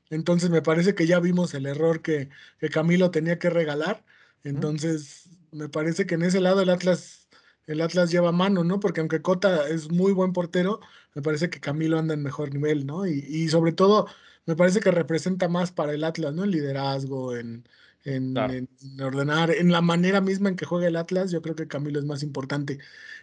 Entonces 0.10 0.50
me 0.50 0.62
parece 0.62 0.94
que 0.94 1.08
ya 1.08 1.20
vimos 1.20 1.54
el 1.54 1.66
error 1.66 2.02
que, 2.02 2.30
que 2.60 2.70
Camilo 2.70 3.12
tenía 3.12 3.40
que 3.40 3.50
regalar. 3.50 4.04
Entonces, 4.44 5.30
me 5.52 5.70
parece 5.70 6.06
que 6.06 6.16
en 6.16 6.24
ese 6.24 6.42
lado 6.42 6.62
el 6.62 6.70
Atlas 6.70 7.21
el 7.68 7.82
Atlas 7.82 8.12
lleva 8.12 8.32
mano, 8.32 8.64
¿no? 8.64 8.80
Porque 8.80 9.00
aunque 9.02 9.22
Cota 9.22 9.68
es 9.70 9.92
muy 9.92 10.14
buen 10.14 10.34
portero, 10.34 10.80
me 11.14 11.22
parece 11.22 11.50
que 11.50 11.60
Camilo 11.60 11.98
anda 12.00 12.14
en 12.14 12.24
mejor 12.24 12.54
nivel, 12.54 12.86
¿no? 12.86 13.06
Y, 13.08 13.20
y 13.28 13.50
sobre 13.50 13.72
todo, 13.74 14.08
me 14.46 14.56
parece 14.56 14.80
que 14.80 14.92
representa 14.92 15.48
más 15.48 15.72
para 15.72 15.94
el 15.94 16.04
Atlas, 16.04 16.34
¿no? 16.34 16.44
En 16.44 16.52
liderazgo, 16.52 17.36
en, 17.36 17.68
en, 18.04 18.70
ordenar, 19.02 19.52
en 19.52 19.72
la 19.72 19.82
manera 19.82 20.22
misma 20.22 20.50
en 20.50 20.56
que 20.56 20.66
juega 20.66 20.88
el 20.88 20.96
Atlas, 20.96 21.32
yo 21.32 21.42
creo 21.42 21.56
que 21.56 21.68
Camilo 21.68 22.00
es 22.00 22.06
más 22.06 22.24
importante, 22.24 22.80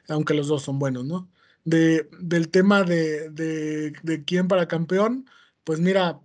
aunque 0.09 0.35
los 0.35 0.49
dos 0.49 0.63
son 0.63 0.79
buenos, 0.79 1.05
¿no? 1.05 1.31
De, 1.65 2.09
del 2.21 2.51
tema 2.51 2.85
de, 2.85 3.31
de, 3.31 3.93
de 4.03 4.25
quién 4.25 4.49
para 4.49 4.69
campeón, 4.69 5.27
pues 5.65 5.81
mira, 5.81 6.21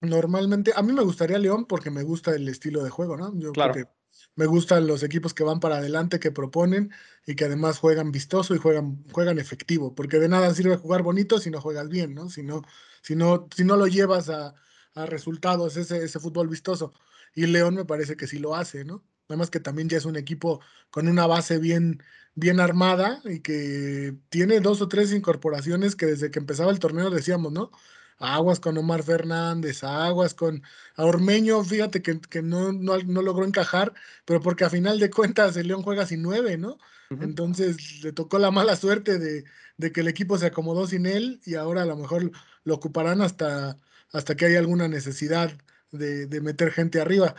normalmente, 0.00 0.72
a 0.74 0.82
mí 0.82 0.92
me 0.92 1.02
gustaría 1.02 1.38
León 1.38 1.66
porque 1.66 1.90
me 1.90 2.02
gusta 2.04 2.34
el 2.34 2.48
estilo 2.48 2.82
de 2.84 2.90
juego, 2.90 3.16
¿no? 3.16 3.38
Yo 3.38 3.52
claro. 3.52 3.72
creo 3.72 3.86
que 3.86 3.92
me 4.40 4.46
gustan 4.46 4.86
los 4.86 5.02
equipos 5.02 5.34
que 5.34 5.44
van 5.44 5.60
para 5.60 5.76
adelante, 5.76 6.18
que 6.18 6.32
proponen 6.32 6.90
y 7.26 7.34
que 7.34 7.44
además 7.44 7.78
juegan 7.78 8.10
vistoso 8.10 8.54
y 8.54 8.58
juegan, 8.58 9.04
juegan 9.12 9.38
efectivo, 9.38 9.94
porque 9.94 10.18
de 10.18 10.30
nada 10.30 10.54
sirve 10.54 10.76
jugar 10.76 11.02
bonito 11.02 11.38
si 11.38 11.50
no 11.50 11.60
juegas 11.60 11.90
bien, 11.90 12.14
¿no? 12.14 12.30
Si 12.30 12.42
no, 12.42 12.62
si 13.02 13.16
no, 13.16 13.48
si 13.54 13.64
no 13.64 13.76
lo 13.76 13.86
llevas 13.86 14.30
a, 14.30 14.54
a 14.94 15.04
resultados, 15.04 15.76
ese, 15.76 16.02
ese 16.02 16.18
fútbol 16.20 16.48
vistoso. 16.48 16.94
Y 17.34 17.44
León 17.48 17.74
me 17.74 17.84
parece 17.84 18.16
que 18.16 18.26
sí 18.26 18.38
lo 18.38 18.56
hace, 18.56 18.82
¿no? 18.82 19.04
Además 19.28 19.50
que 19.50 19.60
también 19.60 19.90
ya 19.90 19.98
es 19.98 20.06
un 20.06 20.16
equipo 20.16 20.60
con 20.90 21.06
una 21.06 21.26
base 21.26 21.58
bien, 21.58 22.02
bien 22.34 22.60
armada 22.60 23.20
y 23.24 23.40
que 23.40 24.16
tiene 24.30 24.60
dos 24.60 24.80
o 24.80 24.88
tres 24.88 25.12
incorporaciones 25.12 25.96
que 25.96 26.06
desde 26.06 26.30
que 26.30 26.38
empezaba 26.38 26.72
el 26.72 26.78
torneo 26.78 27.10
decíamos, 27.10 27.52
¿no? 27.52 27.72
Aguas 28.20 28.60
con 28.60 28.76
Omar 28.78 29.02
Fernández, 29.02 29.82
aguas 29.82 30.34
con 30.34 30.62
a 30.94 31.04
Ormeño, 31.04 31.64
fíjate 31.64 32.02
que, 32.02 32.20
que 32.20 32.42
no, 32.42 32.70
no, 32.72 32.98
no, 32.98 33.22
logró 33.22 33.46
encajar, 33.46 33.94
pero 34.26 34.40
porque 34.40 34.64
a 34.64 34.70
final 34.70 34.98
de 35.00 35.10
cuentas 35.10 35.56
el 35.56 35.68
León 35.68 35.82
juega 35.82 36.06
sin 36.06 36.22
nueve, 36.22 36.56
¿no? 36.58 36.78
Entonces 37.10 38.04
le 38.04 38.12
tocó 38.12 38.38
la 38.38 38.52
mala 38.52 38.76
suerte 38.76 39.18
de, 39.18 39.44
de, 39.78 39.90
que 39.90 40.02
el 40.02 40.08
equipo 40.08 40.38
se 40.38 40.46
acomodó 40.46 40.86
sin 40.86 41.06
él 41.06 41.40
y 41.44 41.56
ahora 41.56 41.82
a 41.82 41.86
lo 41.86 41.96
mejor 41.96 42.30
lo 42.62 42.74
ocuparán 42.74 43.20
hasta, 43.20 43.78
hasta 44.12 44.36
que 44.36 44.44
haya 44.46 44.60
alguna 44.60 44.86
necesidad 44.86 45.50
de, 45.90 46.26
de 46.26 46.40
meter 46.40 46.70
gente 46.70 47.00
arriba. 47.00 47.34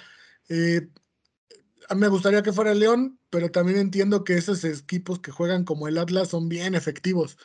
Eh, 0.49 0.89
me 1.95 2.07
gustaría 2.07 2.43
que 2.43 2.53
fuera 2.53 2.71
el 2.71 2.79
León, 2.79 3.19
pero 3.29 3.51
también 3.51 3.77
entiendo 3.77 4.23
que 4.23 4.35
esos 4.35 4.63
equipos 4.63 5.19
que 5.19 5.31
juegan 5.31 5.63
como 5.63 5.87
el 5.87 5.97
Atlas 5.97 6.29
son 6.29 6.49
bien 6.49 6.75
efectivos. 6.75 7.37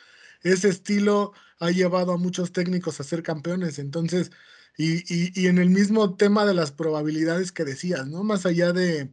Ese 0.43 0.69
estilo 0.69 1.33
ha 1.59 1.71
llevado 1.71 2.13
a 2.13 2.17
muchos 2.17 2.51
técnicos 2.51 2.99
a 2.99 3.03
ser 3.03 3.23
campeones. 3.23 3.79
Entonces, 3.79 4.31
y, 4.77 5.03
y, 5.39 5.47
en 5.47 5.57
el 5.57 5.69
mismo 5.69 6.15
tema 6.15 6.45
de 6.45 6.53
las 6.53 6.71
probabilidades 6.71 7.51
que 7.51 7.65
decías, 7.65 8.07
¿no? 8.07 8.23
Más 8.23 8.45
allá 8.45 8.73
de, 8.73 9.11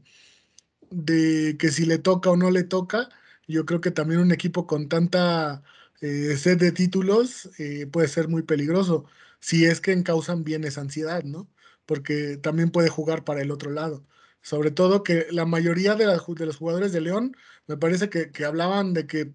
de 0.90 1.56
que 1.58 1.70
si 1.70 1.86
le 1.86 1.98
toca 1.98 2.30
o 2.30 2.36
no 2.36 2.50
le 2.50 2.64
toca, 2.64 3.08
yo 3.48 3.66
creo 3.66 3.80
que 3.80 3.90
también 3.90 4.20
un 4.20 4.32
equipo 4.32 4.66
con 4.66 4.88
tanta 4.88 5.62
eh, 6.00 6.36
sed 6.36 6.58
de 6.58 6.72
títulos 6.72 7.50
eh, 7.58 7.86
puede 7.86 8.08
ser 8.08 8.28
muy 8.28 8.42
peligroso, 8.42 9.06
si 9.40 9.64
es 9.64 9.80
que 9.80 9.92
encausan 9.92 10.44
bien 10.44 10.64
esa 10.64 10.80
ansiedad, 10.82 11.22
¿no? 11.24 11.50
Porque 11.86 12.36
también 12.38 12.70
puede 12.70 12.88
jugar 12.88 13.24
para 13.24 13.42
el 13.42 13.50
otro 13.50 13.70
lado. 13.70 14.06
Sobre 14.42 14.70
todo 14.70 15.02
que 15.02 15.26
la 15.30 15.46
mayoría 15.46 15.94
de, 15.94 16.06
de 16.06 16.46
los 16.46 16.56
jugadores 16.56 16.92
de 16.92 17.00
León 17.00 17.36
me 17.66 17.76
parece 17.76 18.10
que, 18.10 18.30
que 18.30 18.44
hablaban 18.44 18.92
de 18.94 19.06
que 19.06 19.34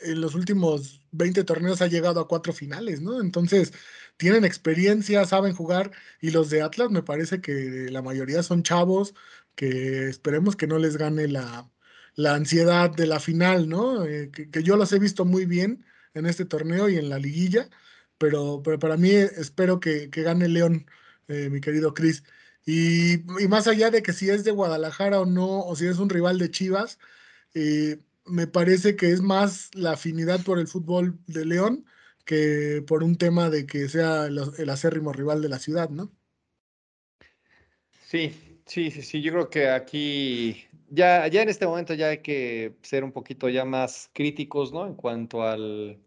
en 0.00 0.20
los 0.20 0.34
últimos 0.34 1.00
20 1.12 1.44
torneos 1.44 1.82
ha 1.82 1.86
llegado 1.86 2.20
a 2.20 2.28
cuatro 2.28 2.52
finales, 2.52 3.00
¿no? 3.00 3.20
Entonces, 3.20 3.72
tienen 4.16 4.44
experiencia, 4.44 5.24
saben 5.24 5.54
jugar, 5.54 5.92
y 6.20 6.30
los 6.30 6.50
de 6.50 6.62
Atlas 6.62 6.90
me 6.90 7.02
parece 7.02 7.40
que 7.40 7.88
la 7.90 8.02
mayoría 8.02 8.42
son 8.42 8.62
chavos, 8.62 9.14
que 9.54 10.08
esperemos 10.08 10.56
que 10.56 10.66
no 10.66 10.78
les 10.78 10.96
gane 10.96 11.28
la, 11.28 11.70
la 12.16 12.34
ansiedad 12.34 12.90
de 12.90 13.06
la 13.06 13.20
final, 13.20 13.68
¿no? 13.68 14.04
Eh, 14.06 14.30
que, 14.30 14.62
yo 14.62 14.76
los 14.76 14.92
he 14.92 14.98
visto 14.98 15.24
muy 15.24 15.46
bien 15.46 15.84
en 16.14 16.26
este 16.26 16.44
torneo 16.44 16.88
y 16.88 16.96
en 16.96 17.08
la 17.08 17.18
liguilla, 17.18 17.68
pero, 18.18 18.62
pero 18.64 18.78
para 18.78 18.96
mí 18.96 19.10
espero 19.10 19.80
que, 19.80 20.10
que 20.10 20.22
gane 20.22 20.48
León, 20.48 20.86
eh, 21.28 21.48
mi 21.50 21.60
querido 21.60 21.94
Cris. 21.94 22.24
Y, 22.66 23.14
y, 23.42 23.48
más 23.48 23.66
allá 23.66 23.90
de 23.90 24.02
que 24.02 24.12
si 24.12 24.30
es 24.30 24.44
de 24.44 24.50
Guadalajara 24.50 25.20
o 25.20 25.26
no, 25.26 25.60
o 25.60 25.76
si 25.76 25.86
es 25.86 25.98
un 25.98 26.10
rival 26.10 26.38
de 26.38 26.50
Chivas, 26.50 26.98
eh, 27.54 28.00
me 28.24 28.46
parece 28.46 28.96
que 28.96 29.10
es 29.10 29.20
más 29.20 29.70
la 29.74 29.92
afinidad 29.92 30.42
por 30.44 30.58
el 30.58 30.68
fútbol 30.68 31.18
de 31.26 31.44
León 31.44 31.84
que 32.24 32.84
por 32.86 33.02
un 33.02 33.16
tema 33.16 33.50
de 33.50 33.66
que 33.66 33.88
sea 33.88 34.26
el, 34.26 34.70
acérrimo 34.70 35.12
rival 35.12 35.42
de 35.42 35.48
la 35.48 35.58
ciudad, 35.58 35.90
¿no? 35.90 36.12
Sí, 38.06 38.60
sí, 38.66 38.90
sí, 38.90 39.02
sí. 39.02 39.20
Yo 39.20 39.32
creo 39.32 39.50
que 39.50 39.68
aquí 39.68 40.64
ya, 40.88 41.26
ya 41.28 41.42
en 41.42 41.48
este 41.48 41.66
momento 41.66 41.94
ya 41.94 42.08
hay 42.08 42.18
que 42.18 42.76
ser 42.82 43.04
un 43.04 43.12
poquito 43.12 43.48
ya 43.48 43.64
más 43.64 44.10
críticos, 44.12 44.72
¿no? 44.72 44.86
En 44.86 44.94
cuanto 44.94 45.42
al, 45.42 45.98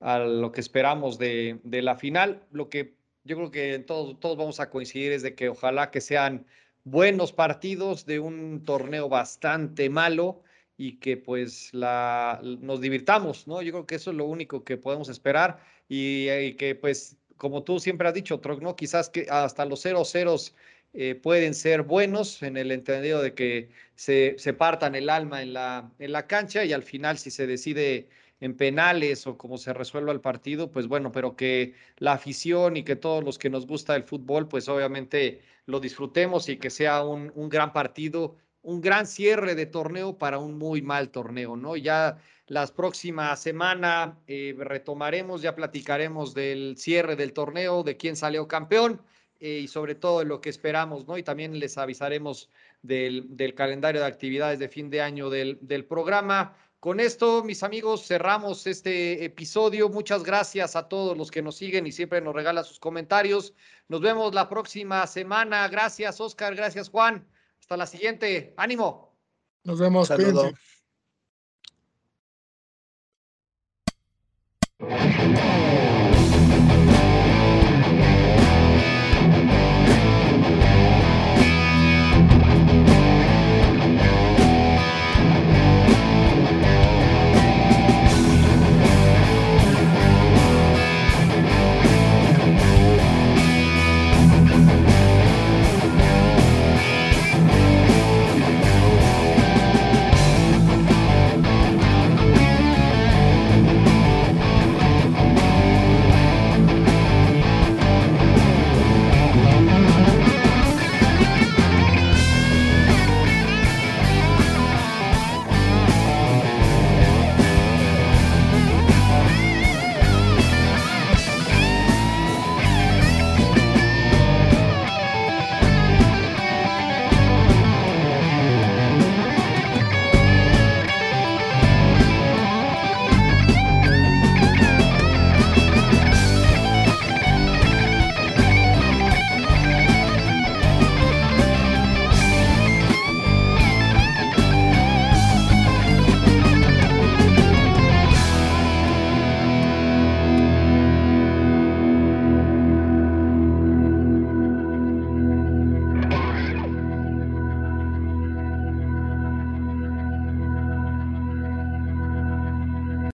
a 0.00 0.18
lo 0.18 0.52
que 0.52 0.60
esperamos 0.60 1.18
de, 1.18 1.60
de 1.64 1.82
la 1.82 1.96
final. 1.96 2.46
Lo 2.52 2.68
que 2.68 2.94
yo 3.24 3.36
creo 3.36 3.50
que 3.50 3.78
todos, 3.80 4.20
todos 4.20 4.36
vamos 4.36 4.60
a 4.60 4.70
coincidir 4.70 5.12
es 5.12 5.22
de 5.22 5.34
que 5.34 5.48
ojalá 5.48 5.90
que 5.90 6.00
sean 6.00 6.46
buenos 6.84 7.32
partidos 7.32 8.06
de 8.06 8.20
un 8.20 8.64
torneo 8.64 9.08
bastante 9.08 9.90
malo 9.90 10.42
y 10.78 10.98
que 10.98 11.16
pues 11.18 11.74
la, 11.74 12.40
nos 12.42 12.80
divirtamos, 12.80 13.46
¿no? 13.46 13.60
Yo 13.60 13.72
creo 13.72 13.86
que 13.86 13.96
eso 13.96 14.10
es 14.12 14.16
lo 14.16 14.24
único 14.24 14.64
que 14.64 14.78
podemos 14.78 15.10
esperar 15.10 15.60
y, 15.88 16.30
y 16.30 16.54
que 16.54 16.74
pues 16.74 17.18
como 17.36 17.64
tú 17.64 17.80
siempre 17.80 18.08
has 18.08 18.14
dicho, 18.14 18.40
Troc, 18.40 18.62
¿no? 18.62 18.76
Quizás 18.76 19.10
que 19.10 19.26
hasta 19.28 19.64
los 19.64 19.82
ceros 19.82 20.10
ceros 20.10 20.54
eh, 20.92 21.14
pueden 21.14 21.54
ser 21.54 21.82
buenos 21.82 22.42
en 22.42 22.56
el 22.56 22.72
entendido 22.72 23.22
de 23.22 23.34
que 23.34 23.70
se, 23.94 24.36
se 24.38 24.54
partan 24.54 24.94
el 24.94 25.10
alma 25.10 25.42
en 25.42 25.52
la, 25.52 25.92
en 25.98 26.12
la 26.12 26.26
cancha 26.26 26.64
y 26.64 26.72
al 26.72 26.82
final 26.82 27.18
si 27.18 27.30
se 27.30 27.46
decide 27.46 28.08
en 28.40 28.56
penales 28.56 29.26
o 29.26 29.36
como 29.36 29.58
se 29.58 29.72
resuelva 29.72 30.12
el 30.12 30.20
partido, 30.20 30.70
pues 30.70 30.86
bueno, 30.86 31.12
pero 31.12 31.36
que 31.36 31.74
la 31.96 32.12
afición 32.12 32.76
y 32.76 32.84
que 32.84 32.96
todos 32.96 33.24
los 33.24 33.38
que 33.38 33.50
nos 33.50 33.66
gusta 33.66 33.96
el 33.96 34.04
fútbol, 34.04 34.48
pues 34.48 34.68
obviamente 34.68 35.42
lo 35.66 35.80
disfrutemos 35.80 36.48
y 36.48 36.56
que 36.56 36.70
sea 36.70 37.04
un, 37.04 37.32
un 37.34 37.48
gran 37.48 37.72
partido 37.72 38.36
un 38.68 38.82
gran 38.82 39.06
cierre 39.06 39.54
de 39.54 39.64
torneo 39.64 40.18
para 40.18 40.38
un 40.38 40.58
muy 40.58 40.82
mal 40.82 41.08
torneo, 41.08 41.56
¿no? 41.56 41.74
Ya 41.74 42.18
las 42.46 42.70
próximas 42.70 43.40
semanas 43.40 44.14
eh, 44.26 44.54
retomaremos, 44.58 45.40
ya 45.40 45.54
platicaremos 45.54 46.34
del 46.34 46.76
cierre 46.76 47.16
del 47.16 47.32
torneo, 47.32 47.82
de 47.82 47.96
quién 47.96 48.14
salió 48.14 48.46
campeón 48.46 49.00
eh, 49.40 49.60
y 49.62 49.68
sobre 49.68 49.94
todo 49.94 50.18
de 50.18 50.26
lo 50.26 50.42
que 50.42 50.50
esperamos, 50.50 51.06
¿no? 51.08 51.16
Y 51.16 51.22
también 51.22 51.58
les 51.58 51.78
avisaremos 51.78 52.50
del, 52.82 53.54
calendario 53.56 54.02
de 54.02 54.06
actividades 54.06 54.58
de 54.58 54.68
fin 54.68 54.90
de 54.90 55.00
año 55.00 55.30
del, 55.30 55.56
del 55.62 55.86
programa. 55.86 56.54
Con 56.78 57.00
esto, 57.00 57.42
mis 57.44 57.62
amigos, 57.62 58.06
cerramos 58.06 58.66
este 58.66 59.24
episodio. 59.24 59.88
Muchas 59.88 60.24
gracias 60.24 60.76
a 60.76 60.88
todos 60.88 61.16
los 61.16 61.30
que 61.30 61.40
nos 61.40 61.56
siguen 61.56 61.86
y 61.86 61.92
siempre 61.92 62.20
nos 62.20 62.34
regalan 62.34 62.66
sus 62.66 62.78
comentarios. 62.78 63.54
Nos 63.88 64.02
vemos 64.02 64.34
la 64.34 64.46
próxima 64.50 65.06
semana. 65.06 65.66
Gracias, 65.68 66.20
Oscar. 66.20 66.54
Gracias, 66.54 66.90
Juan. 66.90 67.26
Hasta 67.68 67.76
la 67.76 67.86
siguiente. 67.86 68.54
Ánimo. 68.56 69.14
Nos 69.62 69.78
vemos. 69.78 70.08
Saludos. 70.08 70.54